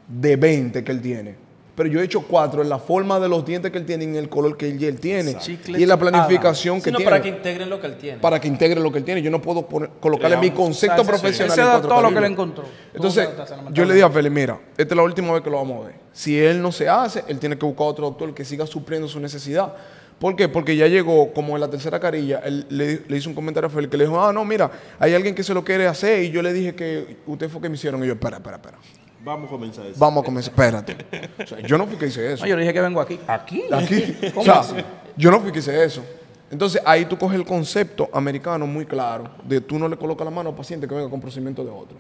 de 0.09 0.35
20 0.35 0.83
que 0.83 0.91
él 0.91 1.01
tiene. 1.01 1.44
Pero 1.75 1.89
yo 1.89 2.01
he 2.01 2.05
hecho 2.05 2.23
cuatro 2.23 2.63
en 2.63 2.69
la 2.69 2.79
forma 2.79 3.19
de 3.19 3.29
los 3.29 3.45
dientes 3.45 3.73
que 3.73 3.79
él 3.79 3.85
tiene 3.85 4.05
y 4.05 4.09
en 4.09 4.17
el 4.17 4.29
color 4.29 4.57
que 4.57 4.69
él, 4.69 4.83
él 4.83 5.01
tiene. 5.01 5.37
Chicle 5.39 5.79
Y 5.79 5.83
en 5.83 5.89
la 5.89 5.97
planificación 5.99 6.79
que 6.79 6.85
Sino 6.85 6.99
tiene. 6.99 7.11
para 7.11 7.23
que 7.23 7.29
integren 7.31 7.69
lo 7.71 7.81
que 7.81 7.87
él 7.89 7.97
tiene. 7.97 8.19
para 8.19 8.41
que 8.41 8.47
integre 8.49 8.81
lo 8.81 8.93
que 8.93 8.99
él 8.99 9.05
tiene. 9.05 9.23
Yo 9.23 9.31
no 9.31 9.43
puedo 9.43 9.67
poner- 9.69 9.91
colocarle 10.01 10.37
mi 10.37 10.51
concepto 10.51 11.03
O 11.03 11.05
sea, 11.05 11.13
profesional. 11.15 11.59
ese 11.59 11.89
todo 11.89 12.01
lo 12.03 12.13
que 12.15 12.21
le 12.21 12.27
encontró. 12.29 12.65
Entonces, 12.93 13.29
yo 13.73 13.85
le 13.85 13.95
dije 13.95 14.05
a 14.07 14.11
Félix, 14.11 14.35
mira, 14.35 14.61
esta 14.77 14.95
es 14.95 14.97
la 14.97 15.03
última 15.03 15.33
vez 15.33 15.43
que 15.43 15.51
lo 15.51 15.57
vamos 15.57 15.83
a 15.85 15.87
ver. 15.89 15.97
Si 16.13 16.39
él 16.39 16.63
no 16.63 16.71
se 16.71 16.89
hace, 16.89 17.25
él 17.27 17.39
tiene 17.41 17.59
que 17.59 17.67
buscar 17.67 17.87
otro 17.89 18.05
doctor 18.07 18.33
que 18.35 18.45
siga 18.45 18.67
supliendo 18.67 19.09
su 19.09 19.19
necesidad. 19.19 19.75
¿Por 20.19 20.37
qué? 20.37 20.49
Porque 20.49 20.77
ya 20.77 20.87
llegó, 20.87 21.33
como 21.33 21.57
en 21.57 21.61
la 21.61 21.69
tercera 21.69 21.99
carilla, 21.99 22.41
él 22.45 22.67
le, 22.69 23.03
le 23.09 23.17
hizo 23.17 23.29
un 23.29 23.35
comentario 23.35 23.67
a 23.67 23.71
Félix 23.71 23.91
que 23.91 23.97
le 23.97 24.05
dijo, 24.05 24.25
ah, 24.25 24.33
no, 24.33 24.45
mira, 24.45 24.71
hay 25.01 25.13
alguien 25.13 25.35
que 25.35 25.43
se 25.43 25.53
lo 25.53 25.65
quiere 25.65 25.89
hacer 25.89 26.23
y 26.23 26.31
yo 26.31 26.41
le 26.41 26.53
dije 26.53 26.75
que 26.77 27.17
usted 27.27 27.49
fue 27.51 27.61
que 27.61 27.69
me 27.69 27.75
hicieron. 27.75 28.03
Y 28.05 28.07
yo, 28.07 28.13
espera, 28.13 28.37
espera, 28.37 28.57
espera. 28.57 28.79
Vamos 29.25 29.49
a 29.49 29.51
comenzar 29.51 29.87
eso. 29.87 29.99
Vamos 29.99 30.23
a 30.23 30.25
comenzar, 30.27 30.53
espérate. 30.53 30.97
O 31.43 31.47
sea, 31.47 31.61
yo 31.61 31.79
no 31.79 31.87
fui 31.87 31.97
que 31.97 32.07
hice 32.07 32.33
eso. 32.33 32.45
No, 32.45 32.49
yo 32.49 32.57
le 32.57 32.63
dije 32.63 32.75
que 32.75 32.81
vengo 32.81 33.01
aquí. 33.01 33.19
¿Aquí? 33.27 33.65
Aquí. 33.73 34.17
¿Cómo 34.35 34.43
o 34.43 34.45
sea, 34.45 34.61
así? 34.61 34.75
yo 35.17 35.31
no 35.31 35.41
fui 35.41 35.51
que 35.51 35.61
hice 35.61 35.83
eso. 35.83 36.05
Entonces 36.51 36.83
ahí 36.85 37.07
tú 37.07 37.17
coges 37.17 37.39
el 37.39 37.47
concepto 37.47 38.09
americano 38.13 38.67
muy 38.67 38.85
claro 38.85 39.31
de 39.43 39.61
tú 39.61 39.79
no 39.79 39.89
le 39.89 39.97
colocas 39.97 40.25
la 40.25 40.31
mano 40.31 40.51
al 40.51 40.55
paciente 40.55 40.87
que 40.87 40.95
venga 40.95 41.09
con 41.09 41.21
procedimiento 41.21 41.65
de 41.65 41.71
otro. 41.71 41.97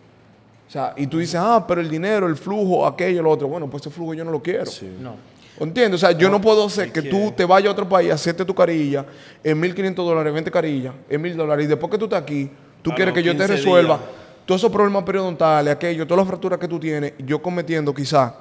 O 0.66 0.70
sea, 0.70 0.92
y 0.96 1.06
tú 1.06 1.18
dices, 1.18 1.40
ah, 1.42 1.64
pero 1.66 1.80
el 1.80 1.88
dinero, 1.88 2.26
el 2.26 2.36
flujo, 2.36 2.86
aquello, 2.86 3.22
lo 3.22 3.30
otro. 3.30 3.48
Bueno, 3.48 3.68
pues 3.68 3.82
ese 3.82 3.90
flujo 3.90 4.14
yo 4.14 4.24
no 4.24 4.30
lo 4.30 4.42
quiero. 4.42 4.70
No. 5.00 5.16
¿Entiendes? 5.60 6.02
O 6.02 6.06
sea, 6.06 6.16
yo 6.16 6.28
no 6.28 6.40
puedo 6.40 6.66
hacer 6.66 6.92
que 6.92 7.02
tú 7.02 7.32
te 7.34 7.44
vayas 7.44 7.68
a 7.68 7.72
otro 7.72 7.88
país, 7.88 8.10
hacerte 8.10 8.44
tu 8.44 8.54
carilla 8.54 9.06
en 9.42 9.60
1.500 9.62 9.94
dólares, 9.94 10.32
20 10.32 10.50
carillas, 10.50 10.94
en 11.08 11.22
1.000 11.22 11.36
dólares, 11.36 11.64
y 11.64 11.68
después 11.68 11.90
que 11.90 11.98
tú 11.98 12.04
estás 12.04 12.22
aquí, 12.22 12.50
tú 12.82 12.90
A 12.90 12.94
quieres 12.94 13.14
que 13.14 13.22
yo 13.22 13.32
te 13.32 13.38
15 13.38 13.56
resuelva 13.56 13.98
días. 13.98 14.23
Todos 14.46 14.60
esos 14.60 14.70
problemas 14.72 15.04
periodontales, 15.04 15.72
aquello, 15.74 16.06
todas 16.06 16.18
las 16.18 16.28
fracturas 16.28 16.58
que 16.58 16.68
tú 16.68 16.78
tienes, 16.78 17.14
yo 17.18 17.40
cometiendo 17.40 17.94
quizás, 17.94 18.32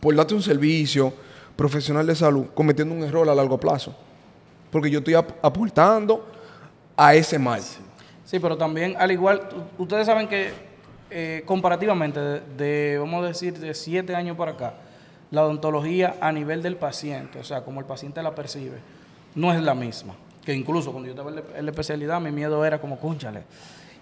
por 0.00 0.14
darte 0.14 0.34
un 0.34 0.42
servicio 0.42 1.12
profesional 1.56 2.06
de 2.06 2.14
salud, 2.14 2.46
cometiendo 2.54 2.94
un 2.94 3.02
error 3.02 3.28
a 3.28 3.34
largo 3.34 3.58
plazo. 3.58 3.94
Porque 4.70 4.90
yo 4.90 4.98
estoy 4.98 5.14
ap- 5.14 5.32
aportando 5.44 6.26
a 6.96 7.14
ese 7.14 7.38
mal. 7.38 7.60
Sí, 8.24 8.38
pero 8.40 8.56
también, 8.56 8.94
al 8.98 9.10
igual, 9.10 9.48
ustedes 9.78 10.06
saben 10.06 10.28
que 10.28 10.52
eh, 11.10 11.42
comparativamente, 11.46 12.20
de, 12.20 12.96
vamos 12.98 13.24
a 13.24 13.28
decir, 13.28 13.58
de 13.58 13.72
siete 13.74 14.14
años 14.14 14.36
para 14.36 14.52
acá, 14.52 14.74
la 15.30 15.44
odontología 15.44 16.16
a 16.20 16.30
nivel 16.32 16.62
del 16.62 16.76
paciente, 16.76 17.38
o 17.38 17.44
sea, 17.44 17.62
como 17.62 17.80
el 17.80 17.86
paciente 17.86 18.22
la 18.22 18.34
percibe, 18.34 18.78
no 19.34 19.52
es 19.52 19.60
la 19.62 19.74
misma. 19.74 20.14
Que 20.44 20.52
incluso 20.54 20.90
cuando 20.92 21.06
yo 21.08 21.12
estaba 21.14 21.30
en 21.30 21.64
la- 21.64 21.70
especialidad, 21.70 22.20
mi 22.20 22.30
miedo 22.32 22.64
era 22.64 22.80
como, 22.80 22.98
cónchale, 22.98 23.42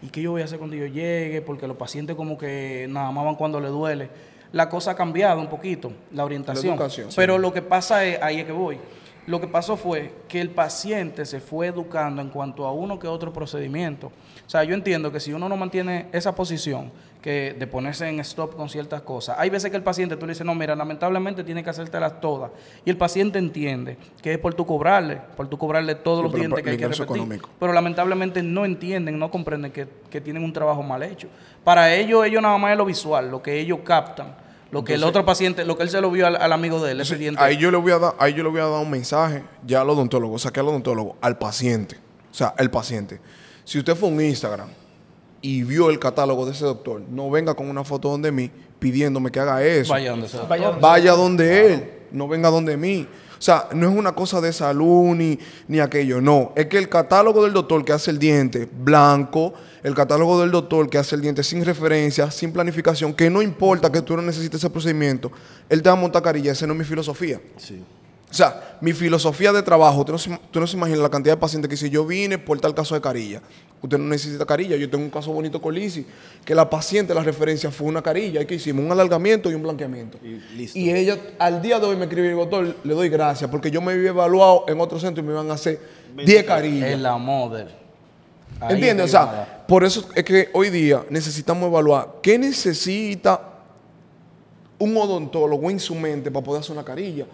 ¿y 0.05 0.09
qué 0.09 0.21
yo 0.21 0.33
voy 0.33 0.43
a 0.43 0.45
hacer 0.45 0.59
cuando 0.59 0.77
yo 0.77 0.87
llegue? 0.87 1.41
Porque 1.41 1.67
los 1.67 1.77
pacientes 1.77 2.15
como 2.15 2.37
que 2.37 2.87
nada 2.91 3.11
más 3.11 3.25
van 3.25 3.37
cuando 3.37 3.59
le 3.59 3.69
duele. 3.69 4.11
La 4.53 4.69
cosa 4.69 4.93
ha 4.93 4.95
cambiado 4.95 5.41
un 5.41 5.49
poquito, 5.49 5.93
la 6.13 6.25
orientación. 6.25 6.75
educación, 6.75 7.11
sí. 7.11 7.17
Pero 7.17 7.39
lo 7.39 7.53
que 7.53 7.63
pasa 7.63 8.05
es, 8.05 8.23
ahí 8.23 8.41
es 8.41 8.45
que 8.45 8.53
voy. 8.53 8.79
Lo 9.27 9.41
que 9.41 9.49
pasó 9.49 9.77
fue 9.77 10.13
que 10.29 10.41
el 10.41 10.51
paciente 10.51 11.25
se 11.25 11.41
fue 11.41 11.69
educando 11.69 12.21
en 12.21 12.29
cuanto 12.29 12.67
a 12.67 12.73
uno 12.73 12.99
que 12.99 13.09
otro 13.09 13.33
procedimiento. 13.33 14.09
O 14.47 14.51
sea, 14.51 14.65
yo 14.65 14.75
entiendo 14.75 15.11
que 15.11 15.19
si 15.21 15.33
uno 15.33 15.49
no 15.49 15.57
mantiene 15.57 16.07
esa 16.13 16.35
posición 16.35 16.93
que 17.23 17.57
de 17.59 17.67
ponerse 17.67 18.07
en 18.07 18.21
stop 18.21 18.55
con 18.55 18.69
ciertas 18.69 19.01
cosas, 19.01 19.37
hay 19.39 19.49
veces 19.49 19.71
que 19.71 19.79
el 19.79 19.83
paciente 19.83 20.15
tú 20.19 20.27
le 20.27 20.33
dices, 20.33 20.45
no, 20.45 20.55
mira, 20.55 20.77
lamentablemente 20.77 21.43
tiene 21.43 21.65
que 21.65 21.71
hacértelas 21.71 22.21
todas. 22.21 22.51
Y 22.85 22.91
el 22.91 22.99
paciente 22.99 23.39
entiende 23.39 23.97
que 24.21 24.35
es 24.35 24.39
por 24.39 24.53
tu 24.53 24.67
cobrarle, 24.67 25.19
por 25.35 25.49
tu 25.49 25.57
cobrarle 25.57 25.95
todos 25.95 26.19
Sí, 26.19 26.23
los 26.25 26.35
dientes 26.35 26.63
que 26.63 26.71
hay 26.71 26.77
que 26.77 26.85
repetir. 26.85 27.05
económico. 27.05 27.49
Pero 27.59 27.73
lamentablemente 27.73 28.43
no 28.43 28.67
entienden, 28.67 29.19
no 29.19 29.31
comprenden 29.31 29.73
que, 29.73 29.89
que 30.11 30.21
tienen 30.21 30.45
un 30.45 30.53
trabajo 30.53 30.83
mal 30.83 31.03
hecho. 31.03 31.29
Para 31.65 31.95
ellos, 31.95 32.27
ellos 32.27 32.43
nada 32.43 32.59
más 32.59 32.73
es 32.73 32.77
lo 32.77 32.85
visual, 32.85 33.31
lo 33.31 33.41
que 33.43 33.59
ellos 33.59 33.79
captan. 33.85 34.44
Lo 34.71 34.83
que 34.85 34.95
el 34.95 35.05
otro 35.05 35.25
paciente, 35.25 35.65
lo 35.65 35.77
que 35.77 35.85
él 35.85 35.91
se 35.91 36.01
lo 36.01 36.11
vio 36.11 36.27
al, 36.27 36.37
al 36.37 36.53
amigo 36.53 36.83
de 36.83 36.93
él, 36.93 37.01
ese 37.01 37.17
diente. 37.17 37.43
Ahí 37.43 37.57
yo 37.57 37.71
le 37.71 37.77
voy 37.77 37.93
a 37.93 37.99
dar, 37.99 38.15
ahí 38.19 38.35
yo 38.35 38.43
le 38.43 38.49
voy 38.49 38.61
a 38.61 38.65
dar 38.65 38.81
un 38.81 38.91
mensaje 38.91 39.45
ya 39.65 39.83
al 39.83 39.91
odontólogo, 39.91 40.37
que 40.53 40.61
al 40.61 40.69
odontólogo, 40.69 41.17
al 41.21 41.39
paciente. 41.39 41.97
O 42.31 42.35
sea, 42.35 42.55
el 42.59 42.71
paciente. 42.71 43.21
Si 43.65 43.79
usted 43.79 43.95
fue 43.95 44.09
a 44.09 44.13
un 44.13 44.21
Instagram 44.21 44.69
y 45.41 45.63
vio 45.63 45.91
el 45.91 45.99
catálogo 45.99 46.45
de 46.45 46.53
ese 46.53 46.65
doctor, 46.65 47.01
no 47.01 47.31
venga 47.31 47.55
con 47.55 47.69
una 47.69 47.85
foto 47.85 48.09
donde 48.09 48.33
mí 48.33 48.51
pidiéndome 48.79 49.31
que 49.31 49.41
haga 49.41 49.63
eso. 49.65 49.93
Vaya 49.93 50.11
donde 50.11 50.29
sea. 50.29 50.43
Vaya 50.43 50.67
donde 50.67 50.81
Vaya 50.81 51.13
donde 51.13 51.75
él, 51.75 51.93
no 52.13 52.29
venga 52.29 52.51
donde 52.51 52.77
mí. 52.77 53.07
O 53.39 53.43
sea, 53.43 53.69
no 53.75 53.89
es 53.89 53.97
una 53.97 54.13
cosa 54.13 54.41
de 54.41 54.53
salud 54.53 55.15
ni, 55.15 55.39
ni 55.69 55.81
aquello, 55.81 56.21
no. 56.21 56.53
Es 56.57 56.67
que 56.67 56.79
el 56.79 56.89
catálogo 56.89 57.43
del 57.43 57.53
doctor 57.53 57.85
que 57.85 57.93
hace 57.93 58.11
el 58.11 58.19
diente 58.19 58.69
blanco, 58.71 59.55
el 59.83 59.95
catálogo 59.95 60.41
del 60.41 60.51
doctor 60.51 60.89
que 60.89 60.99
hace 60.99 61.15
el 61.15 61.23
diente 61.23 61.43
sin 61.43 61.65
referencia, 61.65 62.31
sin 62.31 62.53
planificación, 62.53 63.13
que 63.13 63.29
no 63.29 63.43
importa 63.43 63.91
que 63.93 64.03
tú 64.03 64.17
no 64.17 64.23
necesites 64.23 64.61
ese 64.61 64.71
procedimiento, 64.71 65.31
él 65.69 65.83
te 65.83 65.91
va 65.91 65.97
a 65.97 66.31
esa 66.31 66.67
no 66.67 66.73
es 66.73 66.79
mi 66.79 66.85
filosofía. 66.85 67.41
Sí. 67.57 67.83
O 68.35 68.37
sea, 68.37 68.79
mi 68.81 68.93
filosofía 68.93 69.53
de 69.53 69.63
trabajo, 69.63 70.05
tú 70.05 70.11
no, 70.11 70.19
se, 70.19 70.37
tú 70.51 70.59
no 70.59 70.67
se 70.67 70.77
imaginas 70.77 71.03
la 71.03 71.09
cantidad 71.09 71.37
de 71.37 71.41
pacientes 71.41 71.69
que 71.69 71.77
si 71.77 71.89
yo 71.89 72.05
vine 72.05 72.37
por 72.37 72.59
tal 72.59 72.75
caso 72.75 72.97
de 72.97 73.01
carilla, 73.01 73.41
usted 73.81 73.97
no 73.97 74.09
necesita 74.09 74.45
carilla. 74.45 74.75
Yo 74.75 74.91
tengo 74.91 75.05
un 75.05 75.11
caso 75.11 75.33
bonito 75.33 75.63
con 75.63 75.73
Lizzy, 75.73 76.05
que 76.45 76.53
la 76.53 76.69
paciente, 76.69 77.15
la 77.15 77.23
referencia 77.23 77.71
fue 77.71 77.87
una 77.87 78.03
carilla, 78.03 78.43
y 78.43 78.45
que 78.47 78.57
hicimos 78.57 78.85
un 78.85 78.91
alargamiento 78.91 79.53
y 79.53 79.55
un 79.55 79.63
blanqueamiento. 79.63 80.19
Y 80.21 80.41
listo. 80.57 80.77
Y 80.77 80.91
ella 80.91 81.17
al 81.39 81.63
día 81.63 81.79
de 81.79 81.87
hoy 81.87 81.95
me 81.95 82.07
escribe 82.07 82.33
doctor, 82.33 82.75
le 82.83 82.95
doy 82.95 83.09
gracias, 83.09 83.49
porque 83.49 83.71
yo 83.71 83.81
me 83.81 83.93
había 83.93 84.09
evaluado 84.09 84.65
en 84.67 84.81
otro 84.81 84.99
centro 84.99 85.23
y 85.23 85.27
me 85.29 85.33
iban 85.33 85.49
a 85.53 85.55
hacer 85.55 85.79
10 86.17 86.43
carillas. 86.43 86.91
Es 86.91 86.99
la 86.99 87.17
model. 87.17 87.69
¿Entiendes? 88.69 89.15
O 89.15 89.17
nada. 89.17 89.45
sea, 89.45 89.67
por 89.69 89.85
eso 89.85 90.09
es 90.13 90.25
que 90.25 90.49
hoy 90.55 90.71
día 90.71 91.05
necesitamos 91.09 91.69
evaluar 91.69 92.17
qué 92.21 92.37
necesita 92.37 93.41
un 94.77 94.97
odontólogo 94.97 95.71
en 95.71 95.79
su 95.79 95.95
mente 95.95 96.33
para 96.33 96.45
poder 96.45 96.63
hacer 96.63 96.73
una 96.73 96.85
carilla. 96.85 97.27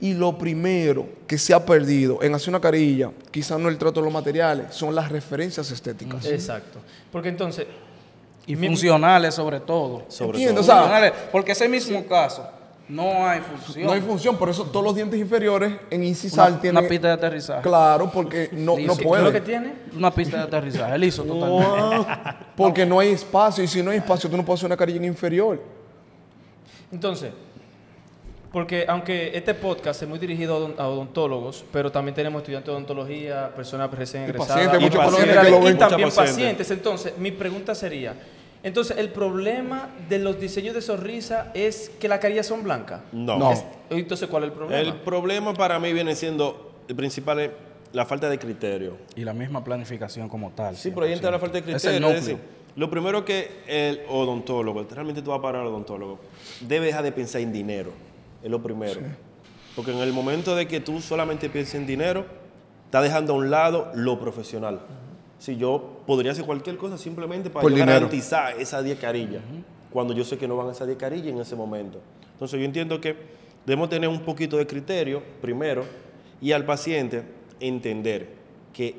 Y 0.00 0.14
lo 0.14 0.38
primero 0.38 1.08
que 1.26 1.38
se 1.38 1.52
ha 1.52 1.64
perdido 1.64 2.22
en 2.22 2.34
hacer 2.34 2.50
una 2.50 2.60
carilla, 2.60 3.10
quizás 3.30 3.58
no 3.58 3.68
el 3.68 3.78
trato 3.78 4.00
de 4.00 4.04
los 4.04 4.12
materiales, 4.12 4.74
son 4.74 4.94
las 4.94 5.10
referencias 5.10 5.70
estéticas. 5.70 6.24
Exacto. 6.26 6.78
Porque 7.10 7.28
entonces, 7.28 7.66
Y 8.46 8.54
funcionales 8.54 9.34
sobre 9.34 9.60
todo. 9.60 10.04
Sobre 10.08 10.46
todo. 10.46 10.60
o 10.60 10.62
sea, 10.62 10.76
Funcionales, 10.76 11.12
porque 11.32 11.52
ese 11.52 11.68
mismo 11.68 12.06
caso, 12.06 12.48
no 12.88 13.26
hay 13.26 13.40
función. 13.40 13.86
no 13.86 13.92
hay 13.92 14.00
función, 14.00 14.36
por 14.36 14.48
eso 14.48 14.64
todos 14.64 14.84
los 14.84 14.94
dientes 14.94 15.20
inferiores 15.20 15.74
en 15.90 16.04
incisal 16.04 16.58
tienen... 16.60 16.78
una 16.78 16.88
pista 16.88 17.08
de 17.08 17.14
aterrizaje. 17.14 17.62
Claro, 17.62 18.10
porque 18.10 18.48
no, 18.52 18.76
no 18.76 18.76
sí, 18.76 18.76
¿qué 18.76 18.90
es 18.90 18.96
lo 18.96 18.96
que 18.96 19.04
puede. 19.04 19.40
tiene? 19.40 19.74
Una 19.94 20.10
pista 20.10 20.38
de 20.38 20.42
aterrizaje. 20.44 20.94
Él 20.94 21.04
hizo 21.04 21.24
totalmente. 21.24 22.08
Porque 22.56 22.86
no 22.86 23.00
hay 23.00 23.10
espacio. 23.10 23.62
Y 23.62 23.66
si 23.68 23.82
no 23.82 23.90
hay 23.90 23.98
espacio, 23.98 24.30
tú 24.30 24.36
no 24.36 24.44
puedes 24.44 24.60
hacer 24.60 24.68
una 24.68 24.76
carilla 24.76 24.98
en 24.98 25.04
inferior. 25.04 25.60
Entonces, 26.90 27.32
porque 28.52 28.86
aunque 28.88 29.30
este 29.36 29.52
podcast 29.54 30.02
es 30.02 30.08
muy 30.08 30.18
dirigido 30.18 30.54
a 30.56 30.58
odon- 30.60 30.74
a 30.78 30.88
odontólogos, 30.88 31.64
pero 31.72 31.92
también 31.92 32.14
tenemos 32.14 32.40
estudiantes 32.40 32.66
de 32.66 32.72
odontología, 32.72 33.54
personas 33.54 33.90
recién 33.90 34.22
egresadas, 34.24 34.48
pacientes, 34.52 34.80
muchos 34.80 34.98
odontólogos 35.00 35.26
pacientes 35.26 35.50
lo 35.52 35.58
y 35.60 35.64
ven. 35.64 35.78
también 35.78 36.10
pacientes. 36.10 36.70
Entonces, 36.70 37.18
mi 37.18 37.30
pregunta 37.30 37.74
sería, 37.74 38.14
entonces, 38.62 38.96
¿el 38.96 39.10
problema 39.10 39.90
de 40.08 40.18
los 40.18 40.40
diseños 40.40 40.74
de 40.74 40.82
sonrisa 40.82 41.50
es 41.54 41.90
que 42.00 42.08
las 42.08 42.18
carillas 42.20 42.46
son 42.46 42.62
blancas? 42.64 43.00
No. 43.12 43.38
No. 43.38 43.52
Es- 43.52 43.64
entonces, 43.90 44.28
¿cuál 44.28 44.44
es 44.44 44.48
el 44.50 44.54
problema? 44.54 44.80
El 44.80 44.94
problema 44.94 45.54
para 45.54 45.78
mí 45.78 45.92
viene 45.92 46.14
siendo, 46.16 46.72
el 46.88 46.96
principal 46.96 47.40
es 47.40 47.50
la 47.92 48.04
falta 48.06 48.28
de 48.28 48.38
criterio. 48.38 48.96
y 49.14 49.24
la 49.24 49.32
misma 49.34 49.62
planificación 49.62 50.28
como 50.28 50.50
tal. 50.50 50.74
Sí, 50.76 50.90
pero 50.90 51.06
ahí 51.06 51.12
entra 51.12 51.30
la 51.30 51.38
falta 51.38 51.60
de 51.60 51.72
Es 51.72 51.84
el 51.84 51.90
criterio. 51.92 52.08
Es, 52.08 52.24
decir, 52.26 52.38
lo 52.76 52.88
primero 52.90 53.24
que 53.24 53.50
el 53.66 54.00
odontólogo, 54.08 54.86
realmente 54.90 55.20
tú 55.22 55.30
vas 55.30 55.38
a 55.38 55.42
parar 55.42 55.62
al 55.62 55.68
odontólogo, 55.68 56.18
debe 56.60 56.86
dejar 56.86 57.02
de 57.04 57.12
pensar 57.12 57.40
en 57.42 57.52
dinero. 57.52 57.92
Es 58.42 58.50
lo 58.50 58.62
primero. 58.62 59.00
Porque 59.74 59.92
en 59.92 59.98
el 59.98 60.12
momento 60.12 60.56
de 60.56 60.66
que 60.66 60.80
tú 60.80 61.00
solamente 61.00 61.48
pienses 61.48 61.74
en 61.76 61.86
dinero, 61.86 62.26
estás 62.84 63.02
dejando 63.02 63.34
a 63.34 63.36
un 63.36 63.50
lado 63.50 63.90
lo 63.94 64.18
profesional. 64.18 64.80
Si 65.38 65.56
yo 65.56 66.00
podría 66.06 66.32
hacer 66.32 66.44
cualquier 66.44 66.76
cosa 66.76 66.98
simplemente 66.98 67.48
para 67.50 67.68
yo 67.68 67.76
garantizar 67.76 68.58
esas 68.60 68.82
10 68.82 68.98
carillas, 68.98 69.42
cuando 69.90 70.12
yo 70.12 70.24
sé 70.24 70.36
que 70.36 70.48
no 70.48 70.56
van 70.56 70.68
a 70.68 70.72
esas 70.72 70.86
10 70.86 70.98
carillas 70.98 71.28
en 71.28 71.40
ese 71.40 71.54
momento. 71.54 72.00
Entonces 72.32 72.58
yo 72.58 72.64
entiendo 72.64 73.00
que 73.00 73.16
debemos 73.64 73.88
tener 73.88 74.08
un 74.08 74.20
poquito 74.20 74.56
de 74.56 74.66
criterio 74.66 75.22
primero 75.40 75.84
y 76.40 76.52
al 76.52 76.64
paciente 76.64 77.22
entender 77.60 78.30
que 78.72 78.94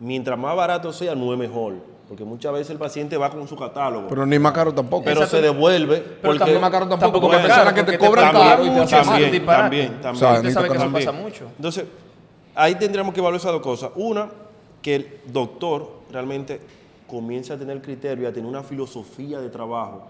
mientras 0.00 0.38
más 0.38 0.56
barato 0.56 0.92
sea, 0.92 1.14
no 1.14 1.32
es 1.32 1.38
mejor. 1.38 1.93
Porque 2.08 2.22
muchas 2.24 2.52
veces 2.52 2.70
el 2.70 2.78
paciente 2.78 3.16
va 3.16 3.30
con 3.30 3.48
su 3.48 3.56
catálogo, 3.56 4.02
pero, 4.08 4.22
Pero 4.22 4.26
ni 4.26 4.38
más 4.38 4.52
caro 4.52 4.74
tampoco. 4.74 5.08
se 5.26 5.40
devuelve. 5.40 6.00
porque 6.22 6.38
también 6.38 6.60
más 6.60 6.70
caro 6.70 6.86
tampoco, 6.86 7.12
Tampoco 7.12 7.26
porque 7.28 7.46
personas 7.46 7.72
que 7.72 7.82
te 7.82 7.98
cobran 7.98 8.32
caro 8.32 8.62
y 8.62 8.68
te 8.68 8.70
mucho, 8.72 8.96
hacen 8.96 9.04
también, 9.12 9.46
también, 9.46 10.00
también. 10.02 10.14
O 10.14 10.16
sea, 10.16 10.32
Usted 10.34 10.52
sabe 10.52 10.68
que 10.68 10.74
eso 10.74 10.84
También. 10.84 11.06
pasa 11.06 11.18
mucho. 11.18 11.44
Entonces, 11.56 11.84
ahí 12.54 12.74
tendríamos 12.74 13.14
que 13.14 13.20
evaluar 13.20 13.40
esas 13.40 13.52
dos 13.52 13.62
cosas. 13.62 13.90
Una, 13.96 14.28
que 14.82 14.94
el 14.96 15.20
doctor 15.26 16.00
realmente 16.12 16.60
comience 17.08 17.52
a 17.54 17.58
tener 17.58 17.80
criterio 17.80 18.24
y 18.24 18.26
a 18.26 18.32
tener 18.34 18.48
una 18.48 18.62
filosofía 18.62 19.40
de 19.40 19.48
trabajo. 19.48 20.06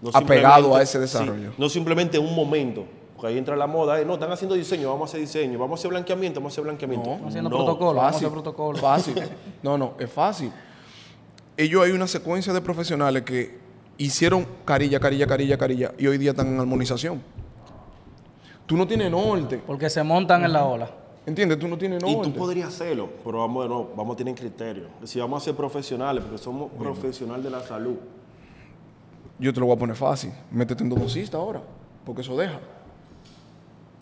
No 0.00 0.10
Apegado 0.14 0.74
a 0.74 0.82
ese 0.82 0.98
desarrollo. 0.98 1.50
sí, 1.50 1.54
no 1.58 1.68
simplemente 1.68 2.18
un 2.18 2.34
momento. 2.34 2.84
Porque 3.14 3.28
ahí 3.28 3.38
entra 3.38 3.54
la 3.54 3.66
moda, 3.66 4.00
eh, 4.00 4.04
no, 4.04 4.14
están 4.14 4.32
haciendo 4.32 4.54
diseño, 4.54 4.88
vamos 4.90 5.08
a 5.08 5.10
hacer 5.10 5.20
diseño, 5.20 5.58
vamos 5.58 5.78
a 5.78 5.80
hacer 5.80 5.90
blanqueamiento, 5.90 6.40
vamos 6.40 6.52
a 6.52 6.54
hacer 6.54 6.64
blanqueamiento. 6.64 7.06
No, 7.06 7.12
Estamos 7.12 7.30
haciendo 7.32 7.50
No, 7.50 7.56
protocolo, 7.56 7.94
vamos 8.00 8.02
a 8.02 8.12
Fácil. 8.12 8.26
hacer 8.26 8.32
protocolo. 8.32 8.78
Fácil. 8.78 9.14
No, 9.62 9.78
no, 9.78 9.92
es 9.98 10.10
fácil. 10.10 10.50
Ellos 11.56 11.82
hay 11.84 11.92
una 11.92 12.06
secuencia 12.06 12.52
de 12.52 12.60
profesionales 12.60 13.22
que 13.22 13.58
hicieron 13.96 14.46
carilla, 14.64 14.98
carilla, 14.98 15.26
carilla, 15.26 15.56
carilla 15.56 15.92
y 15.98 16.06
hoy 16.06 16.18
día 16.18 16.30
están 16.30 16.48
en 16.48 16.58
armonización. 16.60 17.22
Tú 18.66 18.76
no 18.76 18.86
tienes 18.86 19.10
norte. 19.10 19.60
Porque 19.66 19.88
se 19.90 20.02
montan 20.02 20.44
en 20.44 20.52
la 20.52 20.64
ola. 20.64 20.90
¿Entiendes? 21.26 21.58
Tú 21.58 21.68
no 21.68 21.78
tienes 21.78 22.02
Y 22.02 22.12
norte. 22.14 22.30
tú 22.30 22.36
podrías 22.38 22.68
hacerlo, 22.68 23.08
pero 23.24 23.38
vamos, 23.38 23.68
no, 23.68 23.88
vamos 23.96 24.14
a 24.14 24.16
tener 24.16 24.34
criterio. 24.34 24.88
Si 25.04 25.18
vamos 25.20 25.42
a 25.42 25.44
ser 25.44 25.54
profesionales, 25.54 26.22
porque 26.24 26.38
somos 26.42 26.70
profesionales 26.72 27.44
de 27.44 27.50
la 27.50 27.60
salud. 27.60 27.96
Yo 29.38 29.52
te 29.52 29.60
lo 29.60 29.66
voy 29.66 29.76
a 29.76 29.78
poner 29.78 29.96
fácil. 29.96 30.32
Métete 30.50 30.82
en 30.84 30.90
endodosista 30.90 31.38
ahora, 31.38 31.62
porque 32.04 32.22
eso 32.22 32.36
deja. 32.36 32.58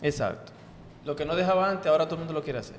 Exacto. 0.00 0.52
Lo 1.04 1.14
que 1.16 1.24
no 1.24 1.34
dejaba 1.36 1.70
antes, 1.70 1.86
ahora 1.86 2.04
todo 2.06 2.16
el 2.16 2.20
mundo 2.20 2.32
lo 2.34 2.42
quiere 2.42 2.58
hacer. 2.58 2.76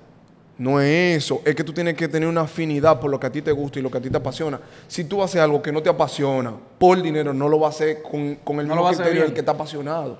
No 0.57 0.79
es 0.79 1.23
eso, 1.23 1.41
es 1.45 1.55
que 1.55 1.63
tú 1.63 1.73
tienes 1.73 1.95
que 1.95 2.07
tener 2.07 2.29
una 2.29 2.41
afinidad 2.41 2.99
por 2.99 3.09
lo 3.09 3.19
que 3.19 3.25
a 3.25 3.31
ti 3.31 3.41
te 3.41 3.51
gusta 3.51 3.79
y 3.79 3.81
lo 3.81 3.89
que 3.89 3.97
a 3.97 4.01
ti 4.01 4.09
te 4.09 4.17
apasiona. 4.17 4.59
Si 4.87 5.03
tú 5.03 5.23
haces 5.23 5.41
algo 5.41 5.61
que 5.61 5.71
no 5.71 5.81
te 5.81 5.89
apasiona 5.89 6.53
por 6.77 7.01
dinero, 7.01 7.33
no 7.33 7.49
lo 7.49 7.57
vas 7.57 7.73
a 7.73 7.83
hacer 7.83 8.03
con, 8.03 8.35
con 8.35 8.59
el 8.59 8.67
No 8.67 8.75
mismo 8.75 8.89
criterio 8.89 9.23
del 9.23 9.33
que 9.33 9.39
está 9.39 9.53
apasionado. 9.53 10.17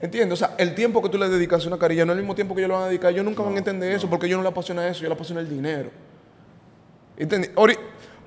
¿Entiendes? 0.00 0.34
O 0.34 0.46
sea, 0.46 0.54
el 0.58 0.74
tiempo 0.74 1.02
que 1.02 1.08
tú 1.08 1.18
le 1.18 1.28
dedicas 1.28 1.64
a 1.64 1.68
una 1.68 1.78
carilla 1.78 2.04
no 2.04 2.12
es 2.12 2.18
el 2.18 2.22
mismo 2.22 2.34
tiempo 2.34 2.54
que 2.54 2.60
ellos 2.60 2.68
lo 2.68 2.74
van 2.74 2.84
a 2.84 2.88
dedicar. 2.88 3.10
Ellos 3.10 3.24
nunca 3.24 3.42
van 3.42 3.54
a 3.54 3.58
entender 3.58 3.92
eso 3.92 4.08
porque 4.08 4.26
ellos 4.26 4.36
no 4.36 4.42
les 4.42 4.52
apasiona 4.52 4.86
eso, 4.86 5.00
ellos 5.00 5.10
les 5.10 5.16
apasiona 5.16 5.40
el 5.40 5.48
dinero. 5.48 5.90
¿Entiendes? 7.16 7.50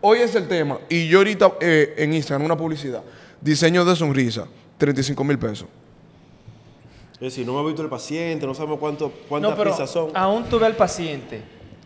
Hoy 0.03 0.17
es 0.17 0.33
el 0.33 0.47
tema, 0.47 0.79
y 0.89 1.07
yo 1.07 1.19
ahorita 1.19 1.53
eh, 1.61 1.93
en 1.97 2.13
Instagram, 2.13 2.43
una 2.43 2.57
publicidad, 2.57 3.03
diseño 3.39 3.85
de 3.85 3.95
sonrisa, 3.95 4.47
35 4.79 5.23
mil 5.23 5.37
pesos. 5.37 5.67
Es 7.21 7.35
decir, 7.35 7.45
no 7.45 7.51
hemos 7.53 7.67
visto 7.67 7.83
el 7.83 7.87
paciente, 7.89 8.47
no 8.47 8.53
sabemos 8.55 8.79
cuánto, 8.79 9.11
cuántas 9.29 9.51
No, 9.51 9.57
pero 9.57 9.69
piezas 9.69 9.89
son. 9.91 10.09
aún 10.15 10.43
tú 10.45 10.57
ves 10.57 10.65
al 10.67 10.75
paciente. 10.75 11.41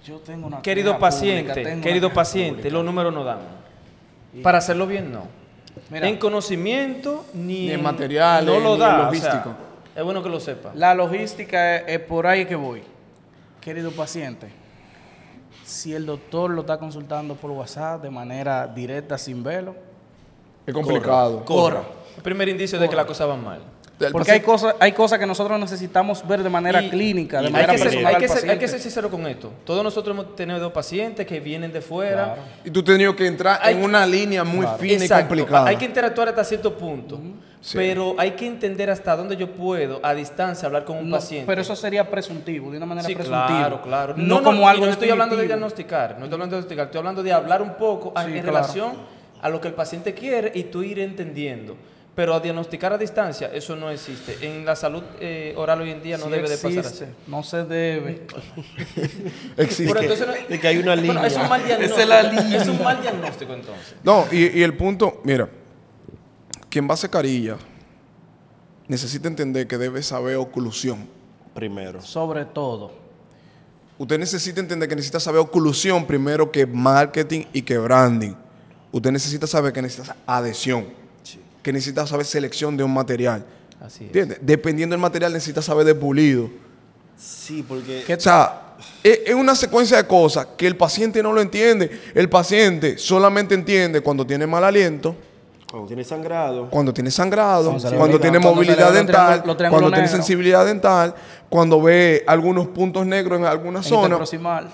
Yo 0.06 0.18
tengo 0.20 0.48
una 0.48 0.62
Querido 0.62 0.98
paciente, 0.98 1.50
pública, 1.52 1.70
tengo 1.70 1.84
querido 1.84 2.08
una 2.08 2.16
paciente, 2.16 2.56
pública. 2.62 2.74
los 2.76 2.86
números 2.86 3.14
no 3.14 3.24
dan. 3.24 3.40
Para 4.42 4.60
hacerlo 4.60 4.88
bien, 4.88 5.12
no. 5.12 5.24
Mira. 5.90 6.08
en 6.08 6.18
conocimiento 6.18 7.26
ni, 7.34 7.66
Ni 7.68 7.72
en 7.72 7.84
materiales, 7.84 8.46
no 8.46 8.60
lo 8.62 8.68
ni 8.70 8.74
en 8.76 8.80
da. 8.80 8.96
o 9.02 9.04
logística. 9.06 9.44
sea, 9.44 9.56
es 9.98 10.04
bueno 10.06 10.24
que 10.24 10.30
lo 10.30 10.40
sepa. 10.40 10.72
La 10.74 10.96
logística 10.96 11.76
es, 11.78 11.84
es 11.88 12.00
por 12.00 12.28
ahí 12.28 12.46
que 12.46 12.56
voy. 12.56 12.82
Querido 13.60 13.92
paciente, 13.92 14.48
si 15.66 15.94
el 15.94 16.06
doctor 16.06 16.50
lo 16.52 16.62
está 16.62 16.78
consultando 16.78 17.36
por 17.36 17.52
WhatsApp 17.52 18.02
de 18.02 18.10
manera 18.10 18.68
directa, 18.68 19.18
sin 19.18 19.44
velo, 19.44 19.76
Es 20.66 20.74
complicado. 20.74 21.44
corra. 21.44 21.82
El 22.16 22.24
primer 22.24 22.48
indicio 22.48 22.80
de 22.80 22.88
que 22.88 22.96
las 22.96 23.06
cosas 23.06 23.28
van 23.28 23.44
mal. 23.44 23.60
Porque 24.12 24.32
hay 24.34 24.42
cosas, 24.42 24.76
hay 24.80 24.92
cosas 24.92 25.20
que 25.20 25.26
nosotros 25.26 25.58
necesitamos 25.60 26.28
ver 26.28 26.44
de 26.44 26.50
manera 26.50 26.82
Y- 26.82 26.90
clínica, 26.90 27.42
de 27.42 27.50
manera 27.50 27.72
hay, 27.72 27.78
que 27.78 27.84
ser, 27.84 27.88
personal 27.92 28.16
hay 28.16 28.22
que 28.22 28.28
ser- 28.28 28.38
hay 28.38 28.42
que 28.44 28.48
paciente. 28.48 28.68
ser 28.68 28.80
sincero 28.82 29.10
con 29.10 29.26
esto. 29.28 29.54
Todos 29.64 29.84
nosotros 29.84 30.14
hemos 30.14 30.36
tenido 30.36 30.74
pacientes 30.74 31.26
que 31.26 31.40
vienen 31.40 31.72
de 31.72 31.80
fuera. 31.82 32.26
Claro. 32.26 32.42
Y 32.66 32.72
tú 32.72 32.80
has 32.82 32.86
tenido 32.86 33.16
que 33.16 33.26
entrar 33.26 33.60
Hay 33.62 33.74
en 33.76 33.80
que- 33.80 33.86
una 33.86 34.06
línea 34.06 34.44
muy 34.44 34.68
fina 34.80 35.04
Exacto. 35.04 35.34
y 35.34 35.38
complicada. 35.40 35.68
Hay 35.70 35.78
que 35.78 35.86
interactuar 35.86 36.28
hasta 36.30 36.44
cierto 36.44 36.78
punto. 36.78 37.20
Sí. 37.62 37.78
Pero 37.78 38.14
hay 38.20 38.32
que 38.32 38.46
entender 38.46 38.92
hasta 38.92 39.16
dónde 39.16 39.36
yo 39.38 39.50
puedo, 39.50 40.00
a 40.04 40.14
distancia, 40.14 40.68
hablar 40.68 40.86
con 40.86 40.98
un 40.98 41.10
No, 41.10 41.16
paciente. 41.16 41.48
pero 41.48 41.62
eso 41.62 41.76
sería 41.76 42.08
presuntivo, 42.12 42.70
de 42.70 42.78
una 42.78 42.86
manera 42.86 43.08
Sí, 43.08 43.16
presuntiva. 43.16 43.48
claro, 43.48 43.82
claro. 43.82 44.14
No, 44.18 44.44
como 44.44 44.70
algo 44.70 44.86
no 44.86 44.92
estoy 44.92 45.10
hablando 45.10 45.36
de 45.36 45.48
diagnosticar, 45.48 46.12
no 46.20 46.26
estoy 46.26 46.34
hablando 46.36 46.58
de 46.58 46.62
diagnosticar, 46.62 46.86
estoy 46.86 47.00
hablando 47.00 47.24
de 47.24 47.34
hablar 47.34 47.64
un 47.64 47.74
poco 47.76 48.10
Sí, 48.18 48.24
en 48.26 48.34
claro. 48.34 48.46
relación 48.48 48.92
a 49.42 49.50
lo 49.50 49.60
que 49.62 49.68
el 49.70 49.74
paciente 49.74 50.14
quiere 50.14 50.52
y 50.54 50.66
tú 50.66 50.84
ir 50.84 51.00
entendiendo. 51.00 51.76
Pero 52.16 52.34
a 52.34 52.40
diagnosticar 52.40 52.94
a 52.94 52.98
distancia, 52.98 53.52
eso 53.54 53.76
no 53.76 53.90
existe. 53.90 54.38
En 54.42 54.66
la 54.66 54.76
salud 54.76 55.04
eh, 55.20 55.54
oral 55.58 55.82
hoy 55.82 55.92
en 55.92 56.02
día 56.02 56.18
no 56.18 56.26
Sí 56.26 56.32
debe 56.32 56.48
de 56.48 56.58
pasar 56.58 56.86
así. 56.86 57.06
No 57.28 57.44
se 57.44 57.66
debe. 57.66 58.26
Existe. 59.58 59.94
Pero 59.94 60.00
entonces 60.00 60.48
de 60.48 60.60
que 60.60 60.68
hay 60.68 60.78
una 60.78 60.96
bueno, 60.96 61.14
línea. 61.14 61.28
es 61.28 61.36
un 61.36 61.50
mal 61.50 61.66
diagnóstico. 61.66 62.00
es 62.02 62.08
la 62.08 62.24
línea. 62.24 62.62
Es 62.62 62.68
un 62.70 62.82
mal 62.82 63.02
diagnóstico 63.02 63.54
entonces. 63.54 63.96
No, 64.02 64.26
y, 64.32 64.60
y 64.60 64.64
el 64.64 64.78
punto, 64.78 65.20
mira, 65.26 65.50
quien 66.70 66.90
va 66.90 66.96
a 66.96 67.08
carilla 67.10 67.58
necesita 68.88 69.28
entender 69.28 69.68
que 69.68 69.78
debe 69.78 70.02
saber 70.02 70.38
oclusión. 70.38 71.08
Primero. 71.54 72.02
Sobre 72.02 72.46
todo. 72.46 72.92
Usted 73.98 74.20
necesita 74.20 74.60
entender 74.60 74.90
que 74.90 74.96
necesita 74.96 75.20
saber 75.20 75.40
oclusión 75.40 76.06
primero 76.06 76.52
que 76.52 76.66
marketing 76.66 77.46
y 77.54 77.62
que 77.62 77.78
branding. 77.78 78.34
Usted 78.92 79.12
necesita 79.12 79.48
saber 79.48 79.72
que 79.72 79.82
necesita 79.82 80.16
adhesión, 80.26 80.86
que 81.66 81.74
necesita 81.74 82.06
saber 82.06 82.28
selección 82.28 82.78
de 82.78 82.84
un 82.84 82.94
material. 82.94 83.44
Así 83.82 84.04
es. 84.04 84.10
¿Entiendes? 84.10 84.38
Dependiendo 84.40 84.94
del 84.94 85.02
material 85.02 85.34
necesita 85.34 85.64
saber 85.64 85.84
de 85.84 85.96
pulido. 85.96 86.48
Sí, 87.18 87.66
porque 87.68 88.04
¿Qué 88.06 88.14
O 88.14 88.20
sea, 88.20 88.76
es, 89.02 89.22
es 89.26 89.34
una 89.34 89.56
secuencia 89.56 89.98
de 89.98 90.06
cosas 90.06 90.46
que 90.56 90.68
el 90.68 90.78
paciente 90.78 91.24
no 91.24 91.34
lo 91.34 91.42
entiende. 91.42 91.90
El 92.14 92.30
paciente 92.30 93.00
solamente 93.00 93.56
entiende 93.56 94.02
cuando 94.02 94.28
tiene 94.28 94.46
mal 94.46 94.64
aliento, 94.64 95.16
cuando 95.72 95.88
tiene 95.88 96.04
sangrado, 96.04 96.70
cuando 96.70 96.94
tiene 96.94 97.10
sangrado, 97.10 97.72
Cuando 97.98 98.20
tiene 98.20 98.38
cuando 98.40 98.54
movilidad 98.54 98.94
dental, 98.94 99.42
cuando 99.72 99.92
tiene 99.92 100.08
sensibilidad 100.08 100.68
dental, 100.68 101.16
cuando 101.50 101.82
ve 101.82 102.24
algunos 102.28 102.68
puntos 102.68 103.08
negros 103.08 103.40
en 103.40 103.46
alguna 103.46 103.82
zona, 103.82 104.04
Interproximal. 104.04 104.70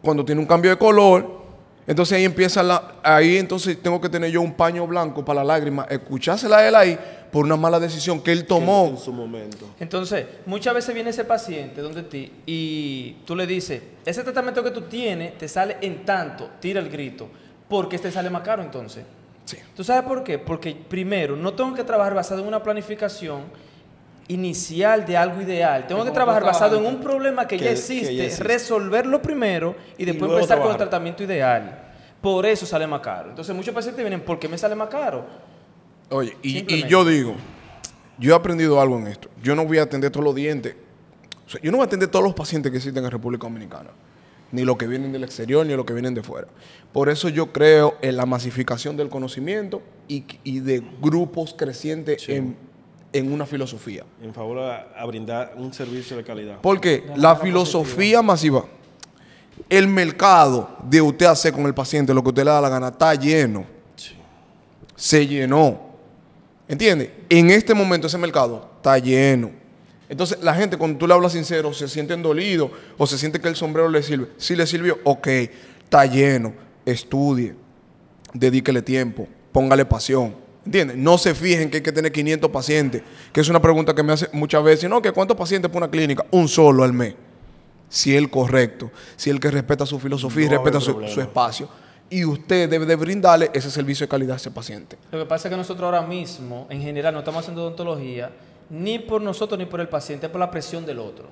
cuando 0.00 0.24
tiene 0.24 0.40
un 0.40 0.46
cambio 0.46 0.70
de 0.70 0.78
color. 0.78 1.39
Entonces 1.86 2.18
ahí 2.18 2.24
empieza 2.24 2.62
la, 2.62 2.94
ahí 3.02 3.36
entonces 3.36 3.80
tengo 3.82 4.00
que 4.00 4.08
tener 4.08 4.30
yo 4.30 4.42
un 4.42 4.54
paño 4.54 4.86
blanco 4.86 5.24
para 5.24 5.42
la 5.42 5.54
lágrima, 5.54 5.86
escuchársela 5.90 6.58
a 6.58 6.68
él 6.68 6.74
ahí 6.74 6.98
por 7.32 7.44
una 7.44 7.56
mala 7.56 7.80
decisión 7.80 8.20
que 8.20 8.32
él 8.32 8.40
en 8.40 8.46
tomó. 8.46 8.96
su 8.96 9.12
momento. 9.12 9.66
Entonces, 9.78 10.26
muchas 10.46 10.74
veces 10.74 10.94
viene 10.94 11.10
ese 11.10 11.24
paciente 11.24 11.80
donde 11.80 12.02
ti 12.02 12.32
y 12.46 13.16
tú 13.24 13.34
le 13.34 13.46
dices, 13.46 13.82
ese 14.04 14.22
tratamiento 14.22 14.62
que 14.62 14.70
tú 14.70 14.82
tienes 14.82 15.38
te 15.38 15.48
sale 15.48 15.78
en 15.80 16.04
tanto, 16.04 16.50
tira 16.60 16.80
el 16.80 16.88
grito, 16.88 17.28
porque 17.68 17.96
este 17.96 18.10
sale 18.10 18.30
más 18.30 18.42
caro 18.42 18.62
entonces. 18.62 19.04
Sí. 19.44 19.56
¿Tú 19.74 19.82
sabes 19.82 20.04
por 20.04 20.22
qué? 20.22 20.38
Porque 20.38 20.76
primero, 20.88 21.36
no 21.36 21.54
tengo 21.54 21.74
que 21.74 21.82
trabajar 21.82 22.14
basado 22.14 22.40
en 22.42 22.48
una 22.48 22.62
planificación 22.62 23.42
inicial 24.30 25.04
de 25.04 25.16
algo 25.16 25.40
ideal. 25.42 25.86
Tengo 25.86 26.04
que 26.04 26.10
trabajar 26.10 26.44
basado 26.44 26.78
en 26.78 26.86
un 26.86 27.00
problema 27.00 27.46
que, 27.46 27.56
Que- 27.56 27.64
ya 27.64 27.70
que 27.70 27.76
ya 28.16 28.24
existe, 28.24 28.42
resolverlo 28.44 29.20
primero 29.20 29.74
y 29.98 30.04
después 30.04 30.30
empezar 30.32 30.60
con 30.60 30.70
el 30.70 30.76
tratamiento 30.76 31.22
ideal. 31.22 31.86
Por 32.20 32.44
eso 32.46 32.66
sale 32.66 32.86
más 32.86 33.00
caro. 33.00 33.30
Entonces, 33.30 33.54
muchos 33.54 33.74
pacientes 33.74 34.02
vienen, 34.04 34.20
¿por 34.20 34.38
qué 34.38 34.48
me 34.48 34.58
sale 34.58 34.74
más 34.74 34.88
caro? 34.88 35.24
Oye, 36.10 36.36
y, 36.42 36.86
yo 36.86 37.04
digo, 37.04 37.34
yo 38.18 38.32
he 38.32 38.36
aprendido 38.36 38.80
algo 38.80 38.98
en 38.98 39.06
esto. 39.06 39.28
Yo 39.42 39.54
no 39.54 39.64
voy 39.64 39.78
a 39.78 39.82
atender 39.84 40.10
todos 40.10 40.24
los 40.24 40.34
dientes. 40.34 40.76
O 41.46 41.50
sea, 41.50 41.60
yo 41.62 41.70
no 41.70 41.78
voy 41.78 41.84
a 41.84 41.86
atender 41.86 42.08
todos 42.08 42.24
los 42.24 42.34
pacientes 42.34 42.70
que 42.70 42.78
existen 42.78 43.04
en 43.04 43.10
República 43.10 43.46
Dominicana. 43.46 43.90
Ni 44.52 44.64
los 44.64 44.76
que 44.76 44.86
vienen 44.86 45.12
del 45.12 45.24
exterior, 45.24 45.64
ni 45.64 45.74
los 45.74 45.84
que 45.86 45.92
vienen 45.92 46.12
de 46.12 46.22
fuera. 46.22 46.48
Por 46.92 47.08
eso 47.08 47.28
yo 47.28 47.52
creo 47.52 47.96
en 48.02 48.16
la 48.16 48.26
masificación 48.26 48.96
del 48.96 49.08
conocimiento 49.08 49.80
y, 50.08 50.24
y 50.42 50.58
de 50.60 50.82
grupos 51.00 51.54
crecientes 51.56 52.28
en, 52.28 52.56
en 53.12 53.32
una 53.32 53.46
filosofía. 53.46 54.04
En 54.22 54.32
favor 54.32 54.58
a, 54.58 54.88
a 54.96 55.04
brindar 55.06 55.54
un 55.56 55.72
servicio 55.72 56.16
de 56.16 56.24
calidad. 56.24 56.58
Porque 56.62 57.04
la 57.16 57.36
filosofía 57.36 58.22
masiva, 58.22 58.64
el 59.68 59.86
mercado 59.88 60.76
de 60.88 61.00
usted 61.00 61.26
hacer 61.26 61.52
con 61.52 61.66
el 61.66 61.74
paciente 61.74 62.14
lo 62.14 62.22
que 62.22 62.28
usted 62.30 62.44
le 62.44 62.50
da 62.50 62.60
la 62.60 62.68
gana, 62.68 62.88
está 62.88 63.14
lleno. 63.14 63.64
Se 64.96 65.26
llenó. 65.26 65.90
¿Entiende? 66.68 67.24
En 67.28 67.50
este 67.50 67.74
momento 67.74 68.06
ese 68.06 68.18
mercado 68.18 68.70
está 68.76 68.96
lleno. 68.98 69.50
Entonces 70.08 70.42
la 70.42 70.54
gente 70.54 70.76
cuando 70.76 70.98
tú 70.98 71.06
le 71.06 71.14
hablas 71.14 71.32
sincero 71.32 71.72
se 71.72 71.88
sienten 71.88 72.22
dolidos 72.22 72.70
o 72.98 73.06
se 73.06 73.16
siente 73.16 73.40
que 73.40 73.48
el 73.48 73.56
sombrero 73.56 73.88
le 73.88 74.02
sirve. 74.02 74.28
Si 74.36 74.56
le 74.56 74.66
sirvió, 74.66 74.98
ok, 75.04 75.26
está 75.84 76.04
lleno. 76.06 76.52
Estudie, 76.84 77.54
dedíquele 78.32 78.82
tiempo, 78.82 79.28
póngale 79.52 79.84
pasión. 79.84 80.34
¿Entiendes? 80.64 80.96
No 80.96 81.16
se 81.16 81.34
fijen 81.34 81.70
que 81.70 81.78
hay 81.78 81.82
que 81.82 81.92
tener 81.92 82.12
500 82.12 82.50
pacientes, 82.50 83.02
que 83.32 83.40
es 83.40 83.48
una 83.48 83.62
pregunta 83.62 83.94
que 83.94 84.02
me 84.02 84.12
hace 84.12 84.28
muchas 84.32 84.62
veces. 84.62 84.90
No, 84.90 85.00
que 85.00 85.10
¿cuántos 85.12 85.36
pacientes 85.36 85.70
por 85.70 85.82
una 85.82 85.90
clínica? 85.90 86.24
Un 86.30 86.48
solo 86.48 86.84
al 86.84 86.92
mes. 86.92 87.14
Si 87.88 88.14
él 88.14 88.30
correcto, 88.30 88.90
si 89.16 89.30
él 89.30 89.40
que 89.40 89.50
respeta 89.50 89.84
su 89.86 89.98
filosofía 89.98 90.46
y 90.46 90.48
No 90.48 90.62
respeta 90.62 90.80
su, 90.80 91.00
espacio. 91.20 91.68
Y 92.08 92.24
usted 92.24 92.68
debe 92.68 92.86
de 92.86 92.96
brindarle 92.96 93.50
ese 93.54 93.70
servicio 93.70 94.04
de 94.04 94.08
calidad 94.08 94.34
a 94.34 94.36
ese 94.36 94.50
paciente. 94.50 94.98
Lo 95.10 95.18
que 95.18 95.26
pasa 95.26 95.48
es 95.48 95.52
que 95.52 95.56
nosotros 95.56 95.84
ahora 95.84 96.02
mismo, 96.02 96.66
en 96.70 96.82
general, 96.82 97.14
no 97.14 97.20
estamos 97.20 97.40
haciendo 97.40 97.62
odontología 97.62 98.30
ni 98.70 98.98
por 98.98 99.20
nosotros 99.20 99.58
ni 99.58 99.66
por 99.66 99.80
el 99.80 99.88
paciente, 99.88 100.26
es 100.26 100.32
por 100.32 100.40
la 100.40 100.50
presión 100.50 100.86
del 100.86 100.98
otro. 101.00 101.28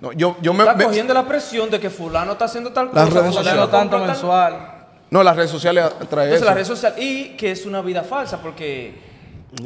No, 0.00 0.12
yo, 0.12 0.36
yo 0.42 0.52
me, 0.52 0.60
está 0.60 0.74
me- 0.74 0.84
cogiendo 0.84 1.12
la 1.14 1.26
presión 1.26 1.70
de 1.70 1.80
que 1.80 1.90
fulano 1.90 2.32
está 2.32 2.44
haciendo 2.44 2.72
tal 2.72 2.90
cosa, 2.90 3.30
fulano 3.32 3.68
tanto 3.68 3.98
mensual. 3.98 4.75
No, 5.16 5.22
las 5.24 5.36
redes 5.36 5.50
sociales 5.50 5.84
traen 6.08 6.32
eso. 6.34 6.44
la 6.44 6.54
red 6.54 6.64
social 6.64 6.94
y 6.98 7.30
que 7.36 7.50
es 7.52 7.66
una 7.66 7.80
vida 7.82 8.02
falsa 8.02 8.40
porque 8.40 8.94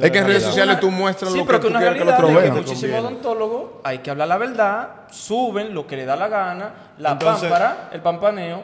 es 0.00 0.10
que 0.10 0.18
en 0.18 0.26
redes 0.26 0.42
es 0.42 0.48
sociales 0.48 0.74
una- 0.74 0.80
tú 0.80 0.90
muestras 0.90 1.32
sí, 1.32 1.38
lo 1.38 1.44
que 1.44 1.46
pero 1.48 1.60
tú 1.60 1.66
que 1.66 1.70
una 1.72 1.80
quieres 1.80 1.98
que 1.98 2.04
realidad 2.04 2.24
otro 2.24 2.38
es 2.38 2.44
que 2.44 2.50
vea. 2.52 2.62
muchísimos 2.62 3.00
odontólogos 3.00 3.70
hay 3.84 3.98
que 3.98 4.10
hablar 4.10 4.28
la 4.28 4.38
verdad, 4.38 4.88
suben 5.10 5.74
lo 5.74 5.86
que 5.86 5.96
le 5.96 6.04
da 6.04 6.16
la 6.16 6.28
gana, 6.28 6.74
la 6.98 7.12
Entonces- 7.12 7.40
pámpara, 7.50 7.88
el 7.92 8.00
pampaneo. 8.00 8.62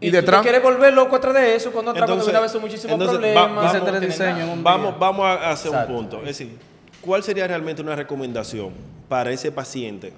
Y 0.00 0.08
Y, 0.08 0.10
detrás- 0.10 0.40
tú 0.40 0.44
te 0.44 0.50
quieres 0.50 0.62
volver 0.62 0.92
loco 0.92 1.16
atrás 1.16 1.34
de 1.34 1.54
eso 1.54 1.72
cuando 1.72 1.92
atrás 1.92 2.02
cuando 2.06 2.14
Entonces- 2.14 2.26
viene 2.26 2.38
a 2.38 2.40
ver 2.42 2.50
son 2.50 2.60
muchísimos 2.60 2.92
entonces, 2.92 3.16
va- 3.16 3.20
problemas. 3.20 3.54
vamos- 3.56 3.74
Ese 3.74 3.80
tienen 3.80 4.00
diseño 4.02 4.30
nada. 4.32 4.42
en 4.44 4.48
un 4.50 4.64
Vamos, 4.64 4.86
día. 4.90 4.96
vamos 4.98 5.26
a 5.26 5.50
hacer 5.50 5.70
Exacto. 5.72 5.92
un 5.92 5.98
punto. 5.98 6.18
Es 6.20 6.24
decir, 6.26 6.58
¿cuál 7.00 7.22
sería 7.22 7.46
realmente 7.46 7.80
una 7.80 7.96
recomendación 7.96 8.70
para 9.08 9.30
ese 9.30 9.50
paciente 9.50 10.12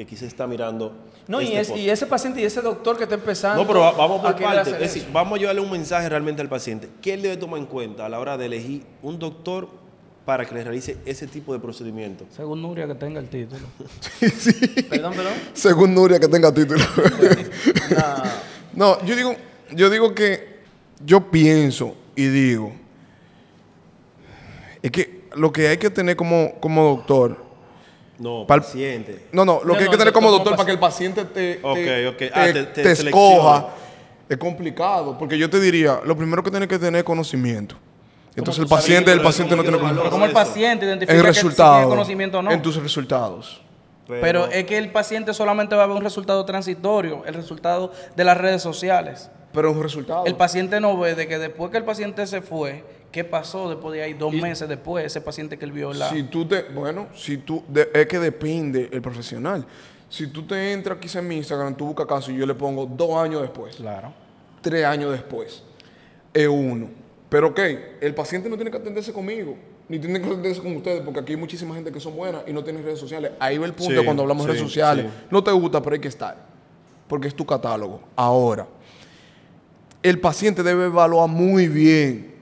que 0.00 0.06
quizás 0.06 0.28
está 0.28 0.46
mirando? 0.46 0.94
No, 1.28 1.42
y, 1.42 1.48
este 1.48 1.60
es, 1.60 1.68
podcast? 1.68 1.84
y 1.84 1.90
ese 1.90 2.06
paciente 2.06 2.40
y 2.40 2.44
ese 2.44 2.62
doctor 2.62 2.96
que 2.96 3.02
está 3.02 3.16
empezando. 3.16 3.60
No, 3.60 3.68
pero 3.68 3.80
va- 3.80 3.92
vamos 3.92 4.24
a 4.24 4.34
por 4.34 4.44
hacer 4.46 4.74
Es 4.74 4.94
decir, 4.94 5.06
vamos 5.12 5.36
a 5.36 5.40
llevarle 5.40 5.60
un 5.60 5.70
mensaje 5.70 6.08
realmente 6.08 6.40
al 6.40 6.48
paciente. 6.48 6.88
¿Qué 7.02 7.12
él 7.12 7.20
debe 7.20 7.36
tomar 7.36 7.60
en 7.60 7.66
cuenta 7.66 8.06
a 8.06 8.08
la 8.08 8.18
hora 8.18 8.38
de 8.38 8.46
elegir 8.46 8.82
un 9.02 9.18
doctor 9.18 9.68
para 10.24 10.46
que 10.46 10.54
le 10.54 10.64
realice 10.64 10.96
ese 11.04 11.26
tipo 11.26 11.52
de 11.52 11.58
procedimiento? 11.58 12.24
Según 12.34 12.62
Nuria, 12.62 12.86
que 12.86 12.94
tenga 12.94 13.20
el 13.20 13.28
título. 13.28 13.66
Perdón, 14.88 15.12
perdón. 15.14 15.32
Según 15.52 15.94
Nuria 15.94 16.18
que 16.18 16.28
tenga 16.28 16.52
título. 16.52 16.82
No, 18.72 19.04
yo 19.04 19.16
digo, 19.16 19.34
yo 19.72 19.90
digo 19.90 20.14
que 20.14 20.60
yo 21.04 21.30
pienso 21.30 21.94
y 22.16 22.28
digo, 22.28 22.72
es 24.80 24.90
que 24.92 25.24
lo 25.34 25.52
que 25.52 25.68
hay 25.68 25.76
que 25.76 25.90
tener 25.90 26.16
como, 26.16 26.54
como 26.60 26.84
doctor, 26.84 27.49
No, 28.20 28.46
Pal- 28.46 28.60
paciente. 28.60 29.26
no, 29.32 29.44
no, 29.46 29.60
lo 29.64 29.64
No, 29.64 29.72
que 29.72 29.78
hay 29.80 29.84
no, 29.86 29.90
que 29.92 29.96
tener 29.96 30.12
como 30.12 30.30
doctor 30.30 30.54
para 30.54 30.66
que 30.66 30.72
el 30.72 30.78
paciente 30.78 31.24
te, 31.24 31.54
te, 31.54 32.12
te- 32.12 32.30
Ah, 32.34 32.44
te- 32.44 32.52
te 32.52 32.82
te 32.82 32.94
seleccione. 32.96 33.08
escoja, 33.08 33.68
es 34.28 34.36
complicado, 34.36 35.16
porque 35.18 35.38
yo 35.38 35.48
te 35.48 35.58
diría, 35.58 36.00
lo 36.04 36.14
primero 36.16 36.42
que 36.42 36.50
tiene 36.50 36.68
que 36.68 36.78
tener 36.78 36.98
es 36.98 37.04
conocimiento. 37.04 37.76
Entonces 38.36 38.62
el 38.62 38.68
paciente, 38.68 39.10
el 39.10 39.18
Pero 39.18 39.28
paciente 39.28 39.56
no 39.56 39.62
¿cómo 39.62 39.70
tiene 39.70 39.78
conocimiento. 39.78 40.02
Pero 40.02 40.10
como 40.12 40.24
el 40.26 40.32
paciente 40.32 40.84
identifica 40.86 41.12
que 41.14 41.18
tiene 41.18 41.28
resultados, 41.32 41.88
conocimiento 41.88 42.38
o 42.38 42.42
no. 42.42 42.50
en 42.52 42.60
tus 42.62 42.76
resultados. 42.76 43.60
Pero 44.06 44.46
es 44.48 44.64
que 44.66 44.76
el 44.76 44.90
paciente 44.92 45.32
solamente 45.32 45.74
va 45.74 45.84
a 45.84 45.86
ver 45.86 45.96
un 45.96 46.02
resultado 46.02 46.44
transitorio, 46.44 47.22
el 47.26 47.32
resultado 47.34 47.90
de 48.16 48.24
las 48.24 48.36
redes 48.36 48.60
sociales. 48.60 49.30
Pero 49.52 49.72
un 49.72 49.82
resultado. 49.82 50.26
El 50.26 50.34
paciente 50.36 50.78
no 50.80 50.96
ve 50.98 51.14
de 51.14 51.26
que 51.26 51.38
después 51.38 51.70
que 51.70 51.78
el 51.78 51.84
paciente 51.84 52.26
se 52.26 52.40
fue, 52.42 52.84
¿qué 53.12 53.24
pasó 53.24 53.68
después 53.68 53.94
de 53.94 54.02
ahí? 54.02 54.12
Dos 54.14 54.32
meses 54.32 54.68
después, 54.68 55.04
ese 55.04 55.20
paciente 55.20 55.58
que 55.58 55.64
él 55.64 55.72
vio 55.72 55.92
la... 55.92 56.08
Si 56.10 56.22
tú 56.24 56.44
te, 56.46 56.62
bueno, 56.74 57.08
si 57.14 57.38
tú, 57.38 57.62
de- 57.68 57.90
es 57.92 58.06
que 58.06 58.18
depende 58.18 58.88
el 58.92 59.02
profesional. 59.02 59.66
Si 60.08 60.26
tú 60.26 60.42
te 60.44 60.72
entras 60.72 60.98
quizá 60.98 61.20
en 61.20 61.28
mi 61.28 61.36
Instagram, 61.36 61.76
tú 61.76 61.86
buscas 61.86 62.06
caso 62.06 62.30
y 62.32 62.36
yo 62.36 62.46
le 62.46 62.54
pongo 62.54 62.86
dos 62.86 63.16
años 63.22 63.42
después, 63.42 63.76
Claro. 63.76 64.12
tres 64.60 64.84
años 64.84 65.12
después, 65.12 65.62
es 66.34 66.48
uno. 66.48 66.88
Pero 67.28 67.48
ok, 67.48 67.60
el 68.00 68.14
paciente 68.14 68.48
no 68.48 68.56
tiene 68.56 68.70
que 68.72 68.76
atenderse 68.78 69.12
conmigo, 69.12 69.56
ni 69.88 69.98
tiene 70.00 70.20
que 70.20 70.26
atenderse 70.26 70.60
con 70.60 70.74
ustedes, 70.76 71.00
porque 71.02 71.20
aquí 71.20 71.32
hay 71.32 71.38
muchísima 71.38 71.74
gente 71.76 71.92
que 71.92 72.00
son 72.00 72.16
buenas 72.16 72.42
y 72.46 72.52
no 72.52 72.64
tienen 72.64 72.82
redes 72.82 72.98
sociales. 72.98 73.32
Ahí 73.38 73.56
va 73.58 73.66
el 73.66 73.72
punto 73.72 73.98
Sí, 74.00 74.04
cuando 74.04 74.22
hablamos 74.22 74.46
de 74.46 74.52
sí, 74.52 74.58
redes 74.58 74.68
sociales. 74.68 75.06
sí. 75.08 75.26
No 75.30 75.44
te 75.44 75.52
gusta, 75.52 75.80
pero 75.80 75.94
hay 75.94 76.00
que 76.00 76.08
estar, 76.08 76.36
porque 77.06 77.28
es 77.28 77.34
tu 77.36 77.46
catálogo. 77.46 78.00
Ahora, 78.16 78.66
el 80.02 80.18
paciente 80.20 80.62
debe 80.62 80.86
evaluar 80.86 81.28
muy 81.28 81.68
bien 81.68 82.34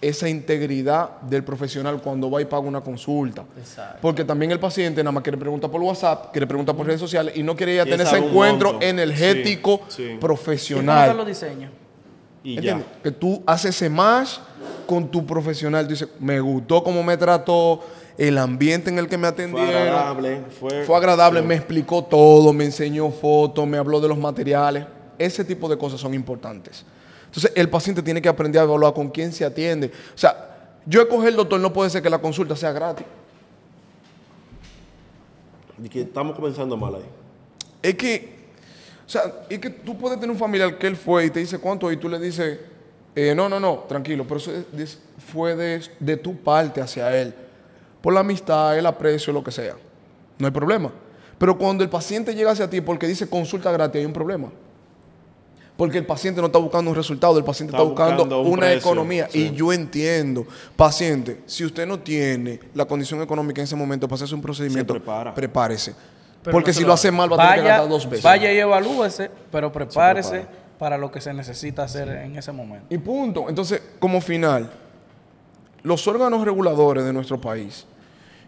esa 0.00 0.28
integridad 0.28 1.20
del 1.22 1.44
profesional 1.44 2.00
cuando 2.00 2.30
va 2.30 2.40
y 2.40 2.46
paga 2.46 2.62
una 2.62 2.80
consulta. 2.80 3.44
Exacto. 3.58 3.98
Porque 4.00 4.24
también 4.24 4.50
el 4.50 4.58
paciente 4.58 5.02
nada 5.02 5.12
más 5.12 5.22
quiere 5.22 5.36
preguntar 5.36 5.70
por 5.70 5.80
WhatsApp, 5.82 6.32
quiere 6.32 6.46
preguntar 6.46 6.74
por 6.74 6.86
redes 6.86 7.00
sociales 7.00 7.34
y 7.36 7.42
no 7.42 7.54
quiere 7.54 7.74
ir 7.74 7.80
a 7.80 7.84
Quiere 7.84 7.98
tener 8.04 8.14
ese 8.14 8.26
encuentro 8.26 8.72
monto. 8.72 8.86
energético 8.86 9.80
Sí, 9.88 9.96
sí. 9.96 10.02
¿Y 10.02 10.06
cómo 10.08 10.20
profesional. 10.20 11.16
los 11.16 11.26
diseños? 11.26 11.70
Y 12.42 12.60
ya. 12.60 12.82
Que 13.02 13.10
tú 13.10 13.42
haces 13.46 13.76
ese 13.76 13.90
match 13.90 14.38
con 14.86 15.10
tu 15.10 15.26
profesional. 15.26 15.84
Tú 15.86 15.90
dices, 15.90 16.08
me 16.18 16.40
gustó 16.40 16.82
cómo 16.82 17.02
me 17.02 17.16
trató, 17.18 17.80
el 18.16 18.38
ambiente 18.38 18.88
en 18.90 18.98
el 18.98 19.06
que 19.08 19.18
me 19.18 19.28
Fue 19.28 19.28
atendieron. 19.28 19.74
agradable. 19.82 20.40
Fue, 20.58 20.84
Fue 20.84 20.96
agradable, 20.96 21.40
sí. 21.40 21.46
me 21.46 21.54
explicó 21.56 22.02
todo, 22.04 22.52
me 22.54 22.64
enseñó 22.64 23.10
fotos, 23.10 23.66
me 23.66 23.76
habló 23.76 24.00
de 24.00 24.08
los 24.08 24.16
materiales. 24.18 24.86
Ese 25.18 25.44
tipo 25.44 25.68
de 25.68 25.76
cosas 25.76 26.00
son 26.00 26.14
importantes. 26.14 26.84
Entonces, 27.30 27.52
el 27.54 27.68
paciente 27.70 28.02
tiene 28.02 28.20
que 28.20 28.28
aprender 28.28 28.60
a 28.60 28.64
evaluar 28.64 28.92
con 28.92 29.08
quién 29.08 29.32
se 29.32 29.44
atiende. 29.44 29.86
O 30.14 30.18
sea, 30.18 30.48
yo 30.84 31.00
escoger 31.02 31.28
el 31.28 31.36
doctor 31.36 31.60
no 31.60 31.72
puede 31.72 31.88
ser 31.90 32.02
que 32.02 32.10
la 32.10 32.18
consulta 32.18 32.56
sea 32.56 32.72
gratis. 32.72 33.06
Y 35.82 35.88
que 35.88 36.02
estamos 36.02 36.36
comenzando 36.36 36.76
mal 36.76 36.96
ahí. 36.96 37.04
Es 37.82 37.94
que, 37.94 38.34
o 39.06 39.08
sea, 39.08 39.22
es 39.48 39.58
que 39.58 39.70
tú 39.70 39.96
puedes 39.96 40.18
tener 40.20 40.30
un 40.32 40.38
familiar 40.38 40.76
que 40.78 40.86
él 40.86 40.96
fue 40.96 41.24
y 41.26 41.30
te 41.30 41.40
dice 41.40 41.58
cuánto 41.58 41.90
y 41.90 41.96
tú 41.96 42.08
le 42.08 42.18
dices, 42.18 42.58
eh, 43.14 43.34
no, 43.34 43.48
no, 43.48 43.58
no, 43.58 43.78
tranquilo, 43.88 44.24
pero 44.24 44.36
eso 44.38 44.52
es- 44.52 44.66
es- 44.80 44.98
fue 45.32 45.56
de, 45.56 45.80
de 45.98 46.16
tu 46.16 46.36
parte 46.36 46.80
hacia 46.80 47.16
él, 47.16 47.34
por 48.02 48.12
la 48.12 48.20
amistad, 48.20 48.76
el 48.78 48.86
aprecio, 48.86 49.32
lo 49.32 49.42
que 49.42 49.50
sea. 49.50 49.76
No 50.38 50.46
hay 50.46 50.52
problema. 50.52 50.90
Pero 51.38 51.56
cuando 51.56 51.82
el 51.82 51.88
paciente 51.90 52.34
llega 52.34 52.50
hacia 52.50 52.68
ti 52.68 52.80
porque 52.82 53.06
dice 53.06 53.26
consulta 53.28 53.72
gratis, 53.72 54.00
hay 54.00 54.04
un 54.06 54.12
problema. 54.12 54.50
Porque 55.80 55.96
el 55.96 56.04
paciente 56.04 56.42
no 56.42 56.48
está 56.48 56.58
buscando 56.58 56.90
un 56.90 56.96
resultado, 56.96 57.38
el 57.38 57.44
paciente 57.44 57.70
está, 57.74 57.82
Está 57.82 57.88
buscando, 57.88 58.24
buscando 58.24 58.40
un 58.42 58.48
una 58.52 58.60
precio, 58.66 58.78
economía. 58.80 59.28
sí. 59.30 59.46
Y 59.46 59.56
yo 59.56 59.72
entiendo, 59.72 60.46
paciente, 60.76 61.40
si 61.46 61.64
usted 61.64 61.86
no 61.86 62.00
tiene 62.00 62.60
la 62.74 62.84
condición 62.84 63.22
económica 63.22 63.62
en 63.62 63.64
ese 63.64 63.76
momento 63.76 64.06
para 64.06 64.16
hacerse 64.16 64.34
un 64.34 64.42
procedimiento, 64.42 64.92
prepara. 64.92 65.32
prepárese. 65.32 65.94
Pero 66.42 66.52
Porque 66.52 66.72
no 66.72 66.74
si 66.74 66.80
lo 66.82 66.88
lo 66.88 66.92
hace 66.92 67.10
mal 67.10 67.32
va 67.32 67.36
a 67.36 67.38
tener 67.38 67.54
que 67.54 67.60
Vaya, 67.62 67.70
gastar 67.72 67.88
dos 67.88 68.10
veces. 68.10 68.22
vaya 68.24 68.52
y 68.52 68.58
evalúese, 68.58 69.30
pero 69.50 69.72
prepárese 69.72 70.30
prepara. 70.40 70.58
para 70.78 70.98
lo 70.98 71.10
que 71.10 71.22
se 71.22 71.32
necesita 71.32 71.84
hacer 71.84 72.08
en 72.10 72.36
ese 72.36 72.52
momento. 72.52 72.86
Y 72.94 72.98
punto. 72.98 73.46
Entonces, 73.48 73.80
como 73.98 74.20
final, 74.20 74.70
los 75.82 76.06
órganos 76.06 76.44
reguladores 76.44 77.06
de 77.06 77.12
nuestro 77.14 77.40
país 77.40 77.86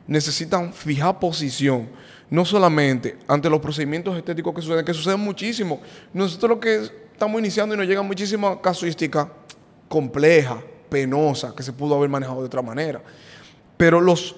necesitan 0.06 0.74
fijar 0.74 1.18
posición, 1.18 1.88
no 2.28 2.44
solamente 2.44 3.16
ante 3.26 3.48
los 3.48 3.60
procedimientos 3.60 4.16
estéticos 4.18 4.54
que 4.54 4.60
suceden, 4.60 4.84
que 4.84 4.92
suceden 4.92 5.20
muchísimo. 5.20 5.80
Nosotros 6.12 6.50
lo 6.50 6.60
que 6.60 7.01
estamos 7.22 7.38
iniciando 7.38 7.76
y 7.76 7.78
nos 7.78 7.86
llega 7.86 8.02
muchísima 8.02 8.60
casuística 8.60 9.30
compleja, 9.86 10.60
penosa, 10.88 11.54
que 11.54 11.62
se 11.62 11.72
pudo 11.72 11.94
haber 11.94 12.08
manejado 12.08 12.40
de 12.40 12.46
otra 12.46 12.62
manera. 12.62 13.00
Pero 13.76 14.00
los, 14.00 14.34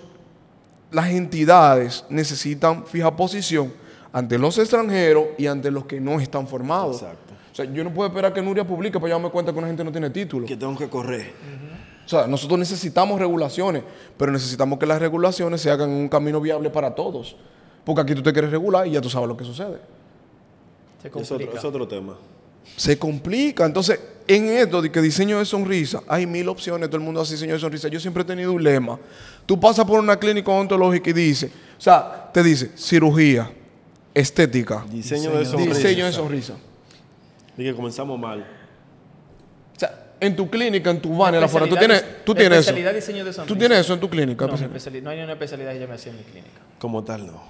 las 0.91 1.09
entidades 1.09 2.05
necesitan 2.11 2.85
fijar 2.85 3.17
posición 3.17 3.73
ante 4.13 4.37
los 4.37 4.59
extranjeros 4.59 5.29
y 5.39 5.47
ante 5.47 5.71
los 5.71 5.87
que 5.87 5.99
no 5.99 6.21
están 6.21 6.47
formados. 6.47 7.01
Exacto. 7.01 7.33
O 7.53 7.55
sea, 7.55 7.65
yo 7.65 7.83
no 7.85 7.95
puedo 7.95 8.09
esperar 8.09 8.35
que 8.35 8.43
Nuria 8.43 8.67
publique 8.67 9.01
para 9.01 9.09
yo 9.09 9.15
darme 9.15 9.31
cuenta 9.31 9.51
que 9.51 9.59
una 9.59 9.69
gente 9.69 9.83
no 9.83 9.91
tiene 9.91 10.11
título. 10.11 10.47
Que 10.47 10.59
tengo 10.59 10.77
que 10.77 10.91
correr. 10.91 11.33
O 12.05 12.09
sea, 12.09 12.27
nosotros 12.27 12.59
necesitamos 12.59 13.19
regulaciones, 13.19 13.83
pero 14.19 14.31
necesitamos 14.31 14.79
que 14.79 14.85
las 14.85 15.01
regulaciones 15.01 15.63
se 15.63 15.71
hagan 15.71 15.89
en 15.89 15.97
un 15.97 16.09
camino 16.11 16.39
viable 16.39 16.69
para 16.69 16.95
todos. 16.95 17.35
Porque 17.83 18.03
aquí 18.03 18.15
tú 18.15 18.23
te 18.23 18.31
quieres 18.31 18.51
regular 18.51 18.87
y 18.87 18.91
ya 18.91 19.01
tú 19.01 19.09
sabes 19.09 19.27
lo 19.27 19.39
que 19.39 19.45
sucede. 19.45 19.79
Se 21.01 21.09
Es 21.09 21.33
otro, 21.33 21.55
es 21.55 21.65
otro 21.65 21.89
tema. 21.89 22.15
Se 22.77 22.99
complica. 22.99 23.65
Entonces, 23.67 24.01
en 24.27 24.49
esto 24.49 24.81
de 24.81 24.91
que 24.91 25.01
diseño 25.03 25.39
de 25.39 25.45
sonrisa, 25.45 26.03
hay 26.09 26.27
mil 26.27 26.49
opciones, 26.49 26.89
todo 26.89 26.97
el 26.97 27.03
mundo 27.05 27.21
hace 27.21 27.35
diseño 27.35 27.55
de 27.55 27.61
sonrisa. 27.61 27.89
Yo 27.89 28.01
siempre 28.01 28.23
he 28.23 28.27
tenido 28.27 28.53
un 28.53 28.63
lema. 28.63 28.99
Tú 29.47 29.59
pasas 29.61 29.85
por 29.85 29.99
una 30.01 30.19
clínica 30.19 30.51
odontológica 30.51 31.11
y 31.11 31.13
dice, 31.13 31.51
o 31.79 31.81
sea, 31.81 32.31
te 32.33 32.43
dice 32.43 32.71
cirugía, 32.77 33.51
estética, 34.15 34.85
Diseño, 34.91 35.31
de 35.33 35.45
sonrisa. 35.45 35.75
diseño 35.79 36.07
de 36.07 36.13
sonrisa. 36.13 36.55
Y 37.57 37.65
que 37.65 37.75
comenzamos 37.75 38.19
mal. 38.19 38.41
O 39.77 39.79
sea, 39.79 40.07
en 40.19 40.35
tu 40.35 40.49
clínica, 40.49 40.91
en 40.91 41.01
tu 41.01 41.17
banner 41.17 41.45
afuera, 41.45 41.69
tú 41.69 41.77
tienes, 41.77 42.03
tú 42.25 42.35
tienes 42.35 42.61
eso. 42.61 42.71
especialidad 42.71 42.95
diseño 42.95 43.25
de 43.25 43.31
Tú 43.31 43.35
sonrisa. 43.37 43.59
tienes 43.59 43.79
eso 43.81 43.95
en 43.95 44.01
tu 44.01 44.09
clínica. 44.09 44.47
No, 44.47 44.57
no 44.57 45.11
hay 45.11 45.17
ni 45.19 45.23
una 45.23 45.33
especialidad 45.35 45.73
que 45.75 45.81
yo 45.81 45.89
me 45.89 45.95
hacía 45.95 46.13
en 46.13 46.19
mi 46.19 46.25
clínica. 46.25 46.61
Como 46.79 47.05
tal, 47.05 47.27
no. 47.27 47.43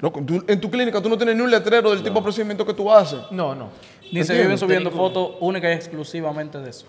Loco, 0.00 0.20
tú- 0.24 0.44
en 0.46 0.60
tu 0.60 0.70
clínica 0.70 1.02
tú 1.02 1.08
no 1.08 1.16
tienes 1.16 1.34
ni 1.34 1.42
un 1.42 1.50
letrero 1.50 1.90
del 1.90 2.02
tipo 2.02 2.16
de 2.16 2.22
procedimiento 2.22 2.64
que 2.64 2.74
tú 2.74 2.90
haces. 2.92 3.18
No, 3.30 3.54
no. 3.54 3.68
Ni 4.12 4.22
se 4.24 4.32
Entiendo, 4.32 4.42
viven 4.44 4.58
subiendo 4.58 4.90
fotos 4.90 5.32
únicas 5.40 5.70
y 5.70 5.74
exclusivamente 5.74 6.58
de 6.58 6.70
eso. 6.70 6.86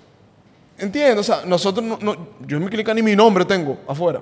¿Entiendes? 0.78 1.18
O 1.20 1.24
sea, 1.24 1.44
nosotros 1.46 1.86
no, 1.86 1.98
no- 2.02 2.16
yo 2.46 2.58
en 2.58 2.64
mi 2.64 2.70
clínica 2.70 2.94
ni 2.94 3.02
mi 3.02 3.16
nombre 3.16 3.44
tengo 3.46 3.78
afuera. 3.88 4.22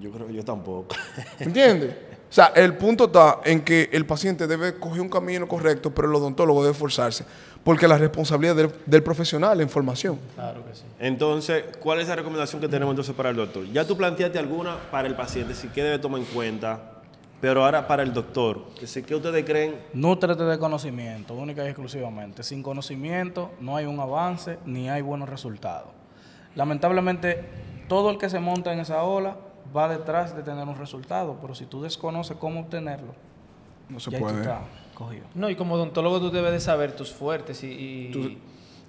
Yo 0.00 0.10
creo 0.10 0.26
que 0.26 0.32
yo 0.34 0.44
tampoco. 0.44 0.96
¿Entiendes? 1.38 1.90
O 2.30 2.34
sea, 2.34 2.46
el 2.56 2.74
punto 2.76 3.04
está 3.04 3.38
en 3.44 3.62
que 3.62 3.88
el 3.92 4.06
paciente 4.06 4.48
debe 4.48 4.74
coger 4.74 5.00
un 5.00 5.08
camino 5.08 5.46
correcto, 5.46 5.92
pero 5.94 6.08
el 6.08 6.14
odontólogo 6.16 6.62
debe 6.62 6.72
esforzarse. 6.72 7.24
Porque 7.62 7.86
la 7.86 7.96
responsabilidad 7.96 8.56
del, 8.56 8.70
del 8.86 9.02
profesional 9.04 9.60
en 9.60 9.68
formación. 9.68 10.18
Claro 10.34 10.64
que 10.66 10.74
sí. 10.74 10.82
Entonces, 10.98 11.64
¿cuál 11.80 12.00
es 12.00 12.08
la 12.08 12.16
recomendación 12.16 12.60
que 12.60 12.66
tenemos 12.68 12.92
entonces 12.92 13.14
para 13.14 13.30
el 13.30 13.36
doctor? 13.36 13.64
Ya 13.72 13.86
tú 13.86 13.96
planteaste 13.96 14.38
alguna 14.38 14.76
para 14.90 15.06
el 15.06 15.14
paciente, 15.14 15.54
si 15.54 15.68
qué 15.68 15.82
debe 15.84 15.98
tomar 16.00 16.20
en 16.20 16.26
cuenta. 16.26 16.90
Pero 17.44 17.62
ahora 17.62 17.86
para 17.86 18.02
el 18.02 18.14
doctor, 18.14 18.68
que 18.78 18.86
ustedes 18.86 19.44
creen 19.44 19.76
Nútrete 19.92 20.44
de 20.44 20.58
conocimiento, 20.58 21.34
única 21.34 21.62
y 21.62 21.66
exclusivamente. 21.66 22.42
Sin 22.42 22.62
conocimiento 22.62 23.50
no 23.60 23.76
hay 23.76 23.84
un 23.84 24.00
avance 24.00 24.58
ni 24.64 24.88
hay 24.88 25.02
buenos 25.02 25.28
resultados. 25.28 25.90
Lamentablemente, 26.54 27.44
todo 27.86 28.08
el 28.10 28.16
que 28.16 28.30
se 28.30 28.38
monta 28.40 28.72
en 28.72 28.80
esa 28.80 29.02
ola 29.02 29.36
va 29.76 29.90
detrás 29.90 30.34
de 30.34 30.42
tener 30.42 30.66
un 30.66 30.76
resultado, 30.76 31.36
pero 31.42 31.54
si 31.54 31.66
tú 31.66 31.82
desconoces 31.82 32.34
cómo 32.38 32.60
obtenerlo, 32.60 33.14
No 33.90 34.00
se 34.00 34.10
ya 34.10 34.16
ahí 34.16 34.22
tú 34.22 34.28
puede. 34.30 34.40
estás 34.42 34.60
cogido. 34.94 35.26
No, 35.34 35.50
y 35.50 35.54
como 35.54 35.74
odontólogo 35.74 36.20
tú 36.20 36.30
debes 36.30 36.52
de 36.52 36.60
saber 36.60 36.92
tus 36.96 37.12
fuertes 37.12 37.62
y, 37.62 37.66
y- 37.66 38.10
Tu- 38.10 38.20
y 38.28 38.38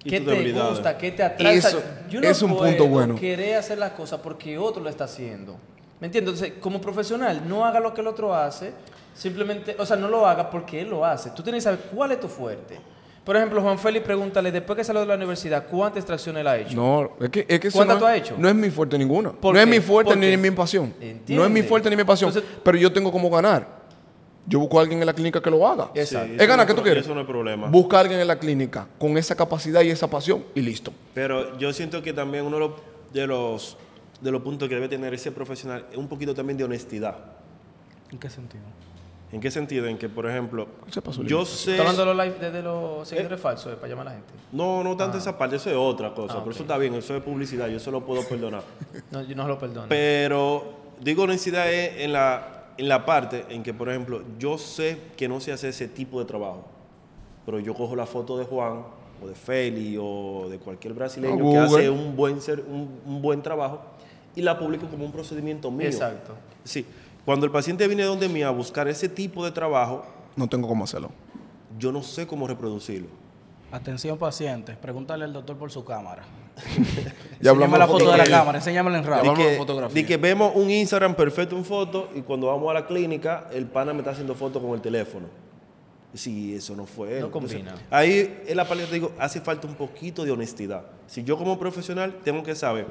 qué 0.08 0.20
te 0.22 0.52
gusta, 0.52 0.96
qué 0.96 1.10
te 1.12 1.22
atrae. 1.22 1.56
Eso 1.56 1.76
O 1.76 1.80
sea, 1.82 2.06
yo 2.08 2.22
no 2.22 2.26
es 2.28 2.40
un 2.40 2.56
punto 2.56 2.86
bueno. 2.86 3.16
querer 3.16 3.56
hacer 3.56 3.76
las 3.76 3.90
cosas 3.92 4.20
porque 4.20 4.56
otro 4.56 4.82
lo 4.82 4.88
está 4.88 5.04
haciendo. 5.04 5.58
¿Me 6.00 6.06
entiendes? 6.08 6.34
Entonces, 6.34 6.58
como 6.60 6.80
profesional, 6.80 7.42
no 7.48 7.64
haga 7.64 7.80
lo 7.80 7.94
que 7.94 8.00
el 8.02 8.06
otro 8.06 8.34
hace, 8.34 8.72
simplemente, 9.14 9.74
o 9.78 9.86
sea, 9.86 9.96
no 9.96 10.08
lo 10.08 10.26
haga 10.26 10.50
porque 10.50 10.80
él 10.82 10.90
lo 10.90 11.04
hace. 11.04 11.30
Tú 11.30 11.42
tienes 11.42 11.60
que 11.62 11.70
saber 11.70 11.80
cuál 11.94 12.12
es 12.12 12.20
tu 12.20 12.28
fuerte. 12.28 12.78
Por 13.24 13.36
ejemplo, 13.36 13.60
Juan 13.60 13.76
Félix, 13.78 14.04
pregúntale, 14.04 14.52
después 14.52 14.76
que 14.76 14.84
salió 14.84 15.00
de 15.00 15.06
la 15.08 15.14
universidad, 15.16 15.66
¿cuántas 15.66 15.98
extracciones 15.98 16.42
él 16.42 16.46
ha 16.46 16.58
hecho? 16.58 16.76
No, 16.76 17.10
es 17.20 17.28
que, 17.30 17.44
es 17.48 17.58
que 17.58 17.68
eso 17.68 17.78
¿Cuántas 17.78 17.96
no 17.96 18.00
tú 18.00 18.06
es- 18.06 18.12
has 18.12 18.18
hecho? 18.28 18.34
No 18.38 18.48
es 18.48 18.54
mi 18.54 18.70
fuerte 18.70 18.96
ninguna. 18.98 19.32
¿Por 19.32 19.52
No 19.54 19.60
es 19.60 19.66
mi 19.66 19.80
fuerte 19.80 20.10
¿Por 20.12 20.18
ni 20.18 20.36
mi 20.36 20.50
pasión. 20.52 20.94
Entiende. 21.00 21.34
No 21.34 21.44
es 21.44 21.50
mi 21.50 21.62
fuerte 21.62 21.90
ni 21.90 21.96
mi 21.96 22.04
pasión. 22.04 22.28
Entonces- 22.30 22.50
pero 22.62 22.78
yo 22.78 22.92
tengo 22.92 23.10
como 23.10 23.28
ganar. 23.30 23.66
Yo 24.46 24.60
busco 24.60 24.78
a 24.78 24.82
alguien 24.82 25.00
en 25.00 25.06
la 25.06 25.12
clínica 25.12 25.40
que 25.42 25.50
lo 25.50 25.66
haga. 25.66 25.90
Exacto. 25.92 26.28
Sí, 26.28 26.36
Es 26.38 26.46
ganar, 26.46 26.58
no 26.58 26.66
¿qué 26.68 26.74
tú 26.74 26.82
quieres? 26.84 27.04
Eso 27.04 27.14
no 27.16 27.22
es 27.22 27.26
problema. 27.26 27.66
Busca 27.66 27.96
a 27.96 28.00
alguien 28.00 28.20
en 28.20 28.28
la 28.28 28.38
clínica 28.38 28.86
con 28.96 29.18
esa 29.18 29.34
capacidad 29.34 29.80
y 29.82 29.90
esa 29.90 30.08
pasión 30.08 30.44
y 30.54 30.60
listo. 30.60 30.92
Pero 31.14 31.58
yo 31.58 31.72
siento 31.72 32.00
que 32.02 32.12
también 32.12 32.44
uno 32.44 32.76
de 33.12 33.26
los- 33.26 33.76
de 34.20 34.30
los 34.30 34.42
puntos 34.42 34.68
que 34.68 34.74
debe 34.74 34.88
tener 34.88 35.12
ese 35.14 35.32
profesional 35.32 35.86
es 35.90 35.96
un 35.96 36.08
poquito 36.08 36.34
también 36.34 36.56
de 36.56 36.64
honestidad. 36.64 37.16
¿En 38.10 38.18
qué 38.18 38.30
sentido? 38.30 38.62
¿En 39.32 39.40
qué 39.40 39.50
sentido? 39.50 39.86
En 39.86 39.98
que, 39.98 40.08
por 40.08 40.26
ejemplo, 40.28 40.68
Se 40.90 41.02
pasó 41.02 41.20
el 41.20 41.26
yo 41.26 41.44
sé... 41.44 41.72
¿Está 41.72 41.82
hablando 41.82 42.04
de 42.04 42.14
los, 42.14 42.24
live, 42.24 42.38
de, 42.38 42.50
de 42.52 42.62
los 42.62 43.08
seguidores 43.08 43.40
falsos 43.40 43.72
eh, 43.72 43.76
para 43.76 43.88
llamar 43.88 44.06
a 44.06 44.10
la 44.10 44.16
gente? 44.16 44.32
No, 44.52 44.84
no 44.84 44.96
tanto 44.96 45.18
esa 45.18 45.36
parte, 45.36 45.56
eso 45.56 45.68
es 45.68 45.76
otra 45.76 46.14
cosa. 46.14 46.34
Ah, 46.34 46.36
pero 46.38 46.50
ok. 46.50 46.52
eso 46.52 46.62
está 46.62 46.78
bien, 46.78 46.94
eso 46.94 47.16
es 47.16 47.22
publicidad, 47.22 47.68
yo 47.68 47.76
eso 47.76 47.90
lo 47.90 48.04
puedo 48.04 48.22
perdonar. 48.22 48.62
No, 49.10 49.22
yo 49.22 49.34
no 49.34 49.48
lo 49.48 49.58
perdono. 49.58 49.88
Pero 49.88 50.64
digo 51.00 51.24
honestidad 51.24 51.70
es 51.70 52.02
en 52.02 52.12
la, 52.12 52.66
en 52.78 52.88
la 52.88 53.04
parte 53.04 53.44
en 53.48 53.62
que, 53.62 53.74
por 53.74 53.88
ejemplo, 53.88 54.22
yo 54.38 54.58
sé 54.58 54.98
que 55.16 55.28
no 55.28 55.40
se 55.40 55.52
hace 55.52 55.68
ese 55.70 55.88
tipo 55.88 56.20
de 56.20 56.24
trabajo, 56.24 56.64
pero 57.44 57.58
yo 57.58 57.74
cojo 57.74 57.96
la 57.96 58.06
foto 58.06 58.38
de 58.38 58.44
Juan 58.44 58.84
o 59.22 59.26
de 59.26 59.34
Feli 59.34 59.96
o 60.00 60.46
de 60.48 60.58
cualquier 60.58 60.92
brasileño 60.92 61.44
O 61.44 61.52
que 61.52 61.58
hace 61.58 61.90
un 61.90 62.14
buen, 62.16 62.40
ser, 62.40 62.60
un, 62.60 63.00
un 63.04 63.22
buen 63.22 63.42
trabajo 63.42 63.80
y 64.36 64.42
la 64.42 64.56
publico 64.58 64.86
como 64.86 65.04
un 65.04 65.10
procedimiento 65.12 65.70
mío. 65.72 65.88
Exacto. 65.88 66.34
Sí. 66.62 66.86
Cuando 67.24 67.44
el 67.46 67.50
paciente 67.50 67.86
viene 67.88 68.04
donde 68.04 68.28
mí 68.28 68.42
a 68.44 68.50
buscar 68.50 68.86
ese 68.86 69.08
tipo 69.08 69.44
de 69.44 69.50
trabajo, 69.50 70.04
No 70.36 70.48
tengo 70.48 70.68
cómo 70.68 70.84
hacerlo. 70.84 71.10
yo 71.78 71.90
no 71.90 72.02
sé 72.04 72.26
cómo 72.26 72.46
reproducirlo. 72.46 73.08
Atención 73.72 74.16
pacientes, 74.16 74.76
pregúntale 74.76 75.24
al 75.24 75.32
doctor 75.32 75.56
por 75.56 75.72
su 75.72 75.84
cámara. 75.84 76.22
Ya 77.38 77.50
Enséñame 77.50 77.50
hablamos 77.50 77.78
la 77.78 77.86
foto 77.86 77.98
de 77.98 78.04
la 78.04 78.10
fotografía. 78.12 78.38
cámara, 78.38 78.58
enséñamela 78.58 78.98
en 78.98 79.04
radio. 79.04 79.30
de 79.34 79.36
que, 79.36 79.56
fotografía. 79.58 79.94
di 80.02 80.06
que 80.06 80.16
vemos 80.16 80.52
un 80.54 80.70
Instagram 80.70 81.14
perfecto 81.14 81.54
en 81.56 81.64
foto 81.66 82.08
y 82.14 82.22
cuando 82.22 82.46
vamos 82.46 82.70
a 82.70 82.74
la 82.74 82.86
clínica, 82.86 83.48
el 83.52 83.66
pana 83.66 83.92
me 83.92 83.98
está 83.98 84.12
haciendo 84.12 84.34
fotos 84.34 84.62
con 84.62 84.72
el 84.72 84.80
teléfono. 84.80 85.26
Sí, 86.14 86.54
eso 86.54 86.74
no 86.74 86.86
fue 86.86 87.14
él. 87.16 87.20
No 87.20 87.26
Entonces, 87.26 87.58
combina. 87.58 87.74
ahí 87.90 88.40
es 88.46 88.56
la 88.56 88.66
que 88.66 88.74
te 88.76 88.94
digo, 88.94 89.12
hace 89.18 89.40
falta 89.42 89.66
un 89.66 89.74
poquito 89.74 90.24
de 90.24 90.30
honestidad. 90.30 90.86
Si 91.06 91.24
yo 91.24 91.36
como 91.36 91.58
profesional 91.58 92.20
tengo 92.24 92.42
que 92.42 92.54
saber 92.54 92.86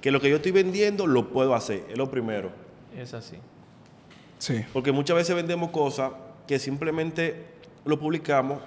que 0.00 0.10
lo 0.10 0.20
que 0.20 0.30
yo 0.30 0.36
estoy 0.36 0.52
vendiendo 0.52 1.06
lo 1.06 1.30
puedo 1.30 1.54
hacer, 1.54 1.84
es 1.88 1.96
lo 1.96 2.10
primero. 2.10 2.50
Es 2.96 3.14
así. 3.14 3.36
Sí. 4.38 4.64
Porque 4.72 4.92
muchas 4.92 5.16
veces 5.16 5.34
vendemos 5.34 5.70
cosas 5.70 6.12
que 6.46 6.58
simplemente 6.58 7.46
lo 7.84 7.98
publicamos 7.98 8.58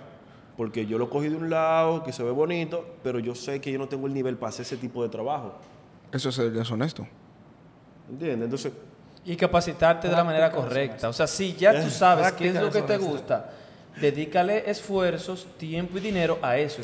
porque 0.59 0.85
yo 0.85 0.97
lo 0.97 1.09
cogí 1.09 1.29
de 1.29 1.37
un 1.37 1.49
lado, 1.49 2.03
que 2.03 2.11
se 2.11 2.21
ve 2.21 2.31
bonito, 2.31 2.85
pero 3.01 3.17
yo 3.19 3.33
sé 3.33 3.61
que 3.61 3.71
yo 3.71 3.79
no 3.79 3.87
tengo 3.87 4.07
el 4.07 4.13
nivel 4.13 4.35
para 4.35 4.49
hacer 4.49 4.63
ese 4.63 4.75
tipo 4.75 5.01
de 5.01 5.07
trabajo. 5.07 5.53
Eso 6.11 6.27
es 6.27 6.35
ser 6.35 6.51
deshonesto. 6.51 7.07
¿Entiendes? 8.09 8.43
Entonces, 8.43 8.73
Y 9.23 9.37
capacitarte 9.37 10.09
de 10.09 10.15
la 10.15 10.23
manera 10.25 10.51
correcta. 10.51 11.07
O 11.07 11.13
sea, 11.13 11.27
si 11.27 11.53
ya 11.53 11.81
tú 11.81 11.89
sabes 11.91 12.33
qué 12.33 12.49
es 12.49 12.55
lo 12.55 12.69
que 12.69 12.81
te 12.81 12.97
gusta, 12.97 13.51
dedícale 13.99 14.69
esfuerzos, 14.69 15.47
tiempo 15.57 15.97
y 15.97 16.01
dinero 16.01 16.37
a 16.41 16.57
eso. 16.57 16.81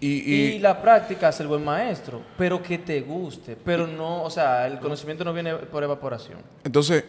Y, 0.00 0.06
Y, 0.08 0.34
y- 0.56 0.58
la 0.58 0.80
práctica 0.80 1.28
es 1.28 1.40
el 1.40 1.46
buen 1.46 1.64
maestro, 1.64 2.20
pero 2.38 2.62
que 2.62 2.78
te 2.78 3.00
guste. 3.02 3.56
Pero 3.64 3.86
no, 3.86 4.22
o 4.24 4.30
sea, 4.30 4.66
el 4.66 4.78
conocimiento 4.78 5.24
no 5.24 5.32
viene 5.32 5.54
por 5.54 5.82
evaporación. 5.82 6.38
entonces, 6.64 7.04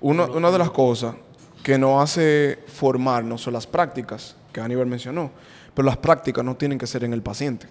uno- 0.00 0.26
una 0.32 0.50
de 0.50 0.58
las 0.58 0.70
cosas 0.70 1.14
que 1.62 1.78
nos 1.78 2.02
hace 2.02 2.58
formarnos 2.66 3.40
son 3.40 3.54
las 3.54 3.66
prácticas, 3.66 4.36
que 4.52 4.60
Aníbal 4.60 4.86
mencionó. 4.86 5.30
Pero 5.74 5.86
las 5.86 5.96
prácticas 5.96 6.44
no 6.44 6.54
tienen 6.56 6.78
que 6.78 6.86
ser 6.86 7.02
en 7.04 7.12
el 7.14 7.22
paciente. 7.22 7.66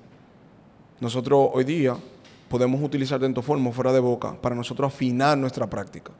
Nosotros 1.00 1.50
hoy 1.54 1.64
día 1.64 1.96
podemos 2.50 2.82
utilizar 2.82 3.20
dentoformo 3.20 3.72
fuera 3.72 3.92
de 3.94 4.00
boca 4.00 4.36
para 4.42 4.56
nosotros 4.56 4.94
afinar 4.94 5.38
nuestra 5.38 5.68
práctica. 5.70 6.12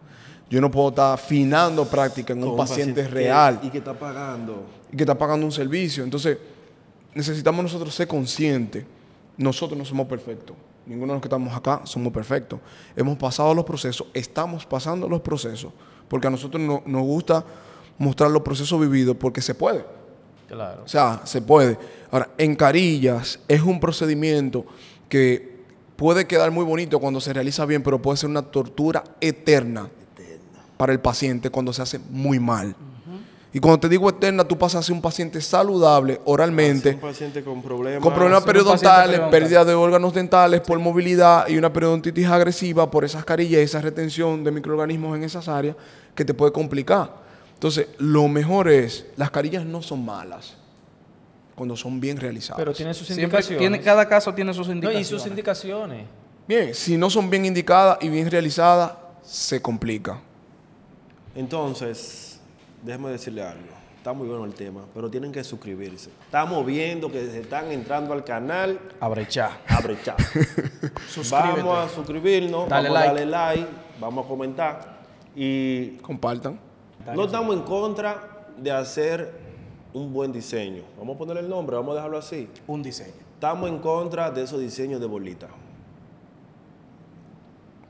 Yo 0.50 0.62
no 0.62 0.70
puedo 0.70 0.90
estar 0.90 1.14
afinando 1.14 1.86
práctica 1.86 2.34
en 2.34 2.44
un, 2.44 2.56
paciente, 2.56 3.02
que- 3.04 3.08
real 3.08 3.60
y 3.64 3.70
que 3.70 3.80
está 3.80 3.94
pagando. 3.98 4.66
y 4.92 4.98
que 4.98 5.04
está 5.04 5.18
pagando 5.18 5.46
un 5.46 5.52
servicio. 5.52 6.04
Entonces, 6.04 6.38
necesitamos 7.14 7.64
nosotros 7.64 7.94
ser 7.94 8.08
conscientes. 8.08 8.86
Nosotros 9.38 9.78
no 9.78 9.86
somos 9.86 10.08
perfectos. 10.08 10.56
Ninguno 10.86 11.14
de 11.14 11.16
los 11.16 11.22
que 11.22 11.28
estamos 11.28 11.56
acá 11.56 11.82
somos 11.86 12.12
perfectos. 12.14 12.60
Hemos 12.96 13.18
pasado 13.18 13.54
los 13.54 13.64
procesos, 13.66 14.08
estamos 14.14 14.66
pasando 14.66 15.08
los 15.10 15.22
procesos, 15.22 15.72
porque 16.08 16.28
a 16.28 16.30
nosotros 16.30 16.62
no- 16.62 16.84
nos 16.86 17.02
gusta 17.04 17.44
mostrar 17.98 18.30
los 18.30 18.42
procesos 18.42 18.80
vividos 18.80 19.16
porque 19.18 19.42
se 19.42 19.56
puede. 19.56 19.86
Claro. 20.48 20.84
O 20.84 20.88
sea, 20.88 21.22
se 21.24 21.42
puede. 21.42 21.78
Ahora, 22.12 22.30
en 22.38 22.56
carillas 22.56 23.40
es 23.48 23.62
un 23.62 23.80
procedimiento 23.80 24.66
que 25.10 25.64
puede 25.96 26.28
quedar 26.28 26.52
muy 26.52 26.66
bonito 26.66 27.00
cuando 27.00 27.20
se 27.22 27.34
realiza 27.34 27.66
bien, 27.66 27.82
pero 27.82 28.00
puede 28.02 28.18
ser 28.18 28.30
una 28.30 28.42
tortura 28.44 29.04
eterna 29.22 29.90
para 30.78 30.92
el 30.94 31.00
paciente 31.00 31.50
cuando 31.50 31.72
se 31.74 31.82
hace 31.82 32.00
muy 32.10 32.40
mal. 32.40 32.76
Y 33.56 33.60
cuando 33.60 33.80
te 33.82 33.88
digo 33.88 34.10
eterna, 34.10 34.44
tú 34.44 34.58
pasas 34.58 34.80
a 34.80 34.84
ser 34.84 34.96
un 34.96 35.02
paciente 35.02 35.40
saludable 35.40 36.20
oralmente, 36.26 36.94
Un 36.96 37.00
paciente 37.00 37.44
con 37.44 37.62
problemas. 37.62 38.02
con 38.02 38.12
problemas 38.12 38.44
periodontales, 38.44 39.06
periodontal. 39.20 39.30
pérdida 39.30 39.64
de 39.66 39.74
órganos 39.76 40.12
dentales 40.12 40.62
por 40.62 40.80
movilidad 40.80 41.48
y 41.48 41.58
una 41.60 41.72
periodontitis 41.72 42.26
agresiva 42.28 42.90
por 42.90 43.06
esas 43.06 43.24
carillas 43.24 43.62
y 43.62 43.64
esa 43.64 43.80
retención 43.80 44.44
de 44.44 44.50
microorganismos 44.52 45.16
en 45.16 45.24
esas 45.24 45.48
áreas 45.48 45.76
que 46.16 46.26
te 46.26 46.34
puede 46.34 46.52
complicar. 46.52 47.12
Entonces, 47.54 47.90
lo 48.00 48.28
mejor 48.28 48.70
es, 48.70 49.06
las 49.18 49.30
carillas 49.30 49.64
no 49.64 49.84
son 49.84 50.04
malas 50.04 50.56
cuando 51.54 51.76
son 51.78 52.00
bien 52.00 52.18
realizadas. 52.18 52.58
Pero 52.58 52.74
tiene 52.74 52.96
sus 52.96 53.06
Siempre 53.06 53.26
indicaciones. 53.26 53.60
tiene, 53.60 53.82
cada 53.82 54.10
caso 54.10 54.34
tiene 54.34 54.52
sus 54.56 54.66
No, 54.68 54.74
indicaciones. 54.74 55.08
y 55.08 55.10
sus 55.12 55.28
indicaciones. 55.28 56.08
Bien, 56.48 56.74
si 56.74 56.98
no 56.98 57.08
son 57.12 57.30
bien 57.30 57.46
indicadas 57.46 58.00
y 58.02 58.10
bien 58.10 58.32
realizadas, 58.32 58.94
se 59.24 59.62
complica. 59.62 60.20
Entonces, 61.36 62.40
déjeme 62.84 63.10
decirle 63.10 63.44
algo. 63.44 63.84
Está 63.98 64.12
muy 64.12 64.28
bueno 64.28 64.44
el 64.44 64.54
tema, 64.54 64.82
pero 64.94 65.10
tienen 65.10 65.32
que 65.32 65.44
suscribirse. 65.46 66.10
Estamos 66.26 66.66
viendo 66.66 67.10
que 67.10 67.22
se 67.26 67.40
están 67.40 67.72
entrando 67.72 68.14
al 68.14 68.24
canal 68.26 68.78
Abrechá. 69.00 69.58
a. 69.70 69.78
Suscríbete. 71.08 71.62
Vamos 71.62 71.78
a 71.78 71.88
suscribirnos, 71.90 72.68
Dale 72.68 72.90
vamos 72.90 73.02
a 73.02 73.14
like. 73.14 73.26
darle 73.26 73.32
like, 73.32 73.68
vamos 74.02 74.26
a 74.26 74.28
comentar. 74.28 74.98
Y 75.36 75.92
Compartan. 76.00 76.60
no 77.16 77.24
estamos 77.26 77.56
en 77.56 77.62
contra 77.62 78.46
de 78.58 78.72
hacer 78.72 79.34
un 79.94 80.12
buen 80.12 80.34
diseño. 80.34 80.84
Vamos 80.98 81.16
a 81.16 81.20
ponerle 81.20 81.42
el 81.42 81.50
nombre, 81.50 81.78
vamos 81.78 81.94
a 81.94 81.96
dejarlo 81.96 82.18
así. 82.18 82.50
Un 82.68 82.84
diseño. 82.84 83.14
Estamos 83.36 83.70
en 83.70 83.80
contra 83.80 84.30
de 84.32 84.44
esos 84.44 84.60
diseños 84.60 85.00
de 85.00 85.08
bolita. 85.08 85.48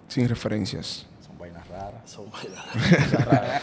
Sin 0.07 0.29
referencias. 0.29 1.07
Son 2.05 2.25
raras. 2.31 2.61
Son 3.11 3.25
bailadas. 3.25 3.61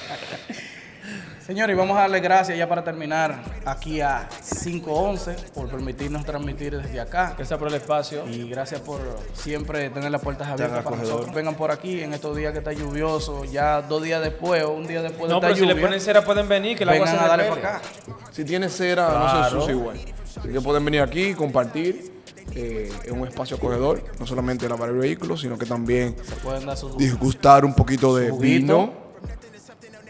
Señores, 1.46 1.74
y 1.74 1.78
vamos 1.78 1.96
a 1.96 2.02
darle 2.02 2.20
gracias 2.20 2.56
ya 2.56 2.68
para 2.68 2.84
terminar 2.84 3.42
aquí 3.64 4.00
a 4.00 4.28
511 4.62 5.34
por 5.52 5.68
permitirnos 5.68 6.24
transmitir 6.24 6.76
desde 6.80 7.00
acá. 7.00 7.34
Gracias 7.36 7.58
por 7.58 7.66
el 7.68 7.74
espacio. 7.74 8.24
Y 8.28 8.48
gracias 8.48 8.80
por 8.82 9.00
siempre 9.32 9.90
tener 9.90 10.12
las 10.12 10.20
puertas 10.20 10.46
abiertas 10.46 10.84
para 10.84 10.94
acogedor. 10.96 11.12
nosotros. 11.14 11.34
Vengan 11.34 11.54
por 11.56 11.72
aquí 11.72 12.02
en 12.02 12.12
estos 12.14 12.36
días 12.36 12.52
que 12.52 12.58
está 12.58 12.72
lluvioso, 12.72 13.44
ya 13.46 13.82
dos 13.82 14.02
días 14.02 14.22
después 14.22 14.62
o 14.62 14.70
un 14.72 14.86
día 14.86 15.02
después 15.02 15.28
No, 15.28 15.36
de 15.36 15.40
pero 15.40 15.54
esta 15.54 15.66
si 15.66 15.74
le 15.74 15.80
ponen 15.80 16.00
cera 16.00 16.22
pueden 16.24 16.48
venir, 16.48 16.76
que 16.78 16.84
agua 16.84 16.94
vengan 16.94 17.08
se 17.08 17.16
a 17.16 17.28
darle 17.28 17.44
repele. 17.44 17.62
para 17.62 17.76
acá. 17.78 17.86
Si 18.30 18.44
tiene 18.44 18.68
cera, 18.68 19.08
no 19.08 19.10
Claro. 19.18 19.48
se 19.48 19.54
ensucia 19.56 19.72
igual. 19.74 20.00
Así 20.38 20.48
que 20.52 20.60
pueden 20.60 20.84
venir 20.84 21.00
aquí, 21.00 21.34
compartir 21.34 22.09
eh, 22.54 22.90
en 23.04 23.20
un 23.20 23.26
espacio 23.28 23.56
acogedor, 23.56 24.02
no 24.18 24.26
solamente 24.26 24.68
lavar 24.68 24.88
el 24.90 24.96
vehículo, 24.96 25.36
sino 25.36 25.56
que 25.58 25.66
también 25.66 26.16
sus... 26.76 26.96
disgustar 26.96 27.64
un 27.64 27.74
poquito 27.74 28.14
de 28.16 28.30
vino, 28.32 28.92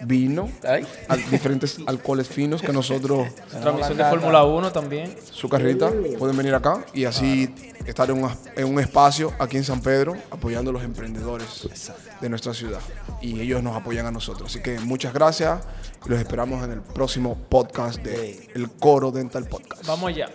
vino, 0.03 0.49
Ay. 0.67 0.87
al- 1.09 1.31
diferentes 1.31 1.79
alcoholes 1.87 2.27
finos 2.29 2.63
que 2.63 2.73
nosotros, 2.73 3.29
Transmisión 3.51 3.99
de 3.99 4.05
Fórmula 4.05 4.45
1 4.45 4.73
también. 4.73 5.15
su 5.31 5.49
carrita, 5.49 5.93
pueden 6.19 6.37
venir 6.37 6.55
acá 6.55 6.85
y 6.95 7.05
así 7.05 7.55
estar 7.85 8.09
en 8.11 8.25
un, 8.25 8.31
en 8.57 8.67
un 8.67 8.81
espacio 8.81 9.33
aquí 9.39 9.59
en 9.59 9.65
San 9.65 9.83
Pedro 9.83 10.15
apoyando 10.31 10.71
a 10.71 10.75
los 10.75 10.83
emprendedores 10.85 11.91
de 12.21 12.29
nuestra 12.31 12.55
ciudad. 12.55 12.81
Y 13.21 13.41
ellos 13.41 13.63
nos 13.63 13.77
apoyan 13.77 14.07
a 14.07 14.11
nosotros. 14.11 14.49
Así 14.51 14.63
que 14.63 14.79
muchas 14.81 15.13
gracias 15.13 15.61
y 16.07 16.09
los 16.09 16.19
esperamos 16.19 16.65
en 16.65 16.73
el 16.73 16.81
próximo 16.81 17.37
podcast 17.51 18.03
de 18.03 18.49
El 18.55 18.71
Coro 18.71 19.11
Dental 19.11 19.45
Podcast. 19.47 19.87
Vamos 19.87 20.09
allá. 20.09 20.29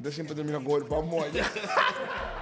Este 0.00 0.12
siempre 0.12 0.34
termina 0.34 0.64
con 0.64 0.82
el 0.82 0.88
vamos 0.88 1.26
allá. 1.26 1.44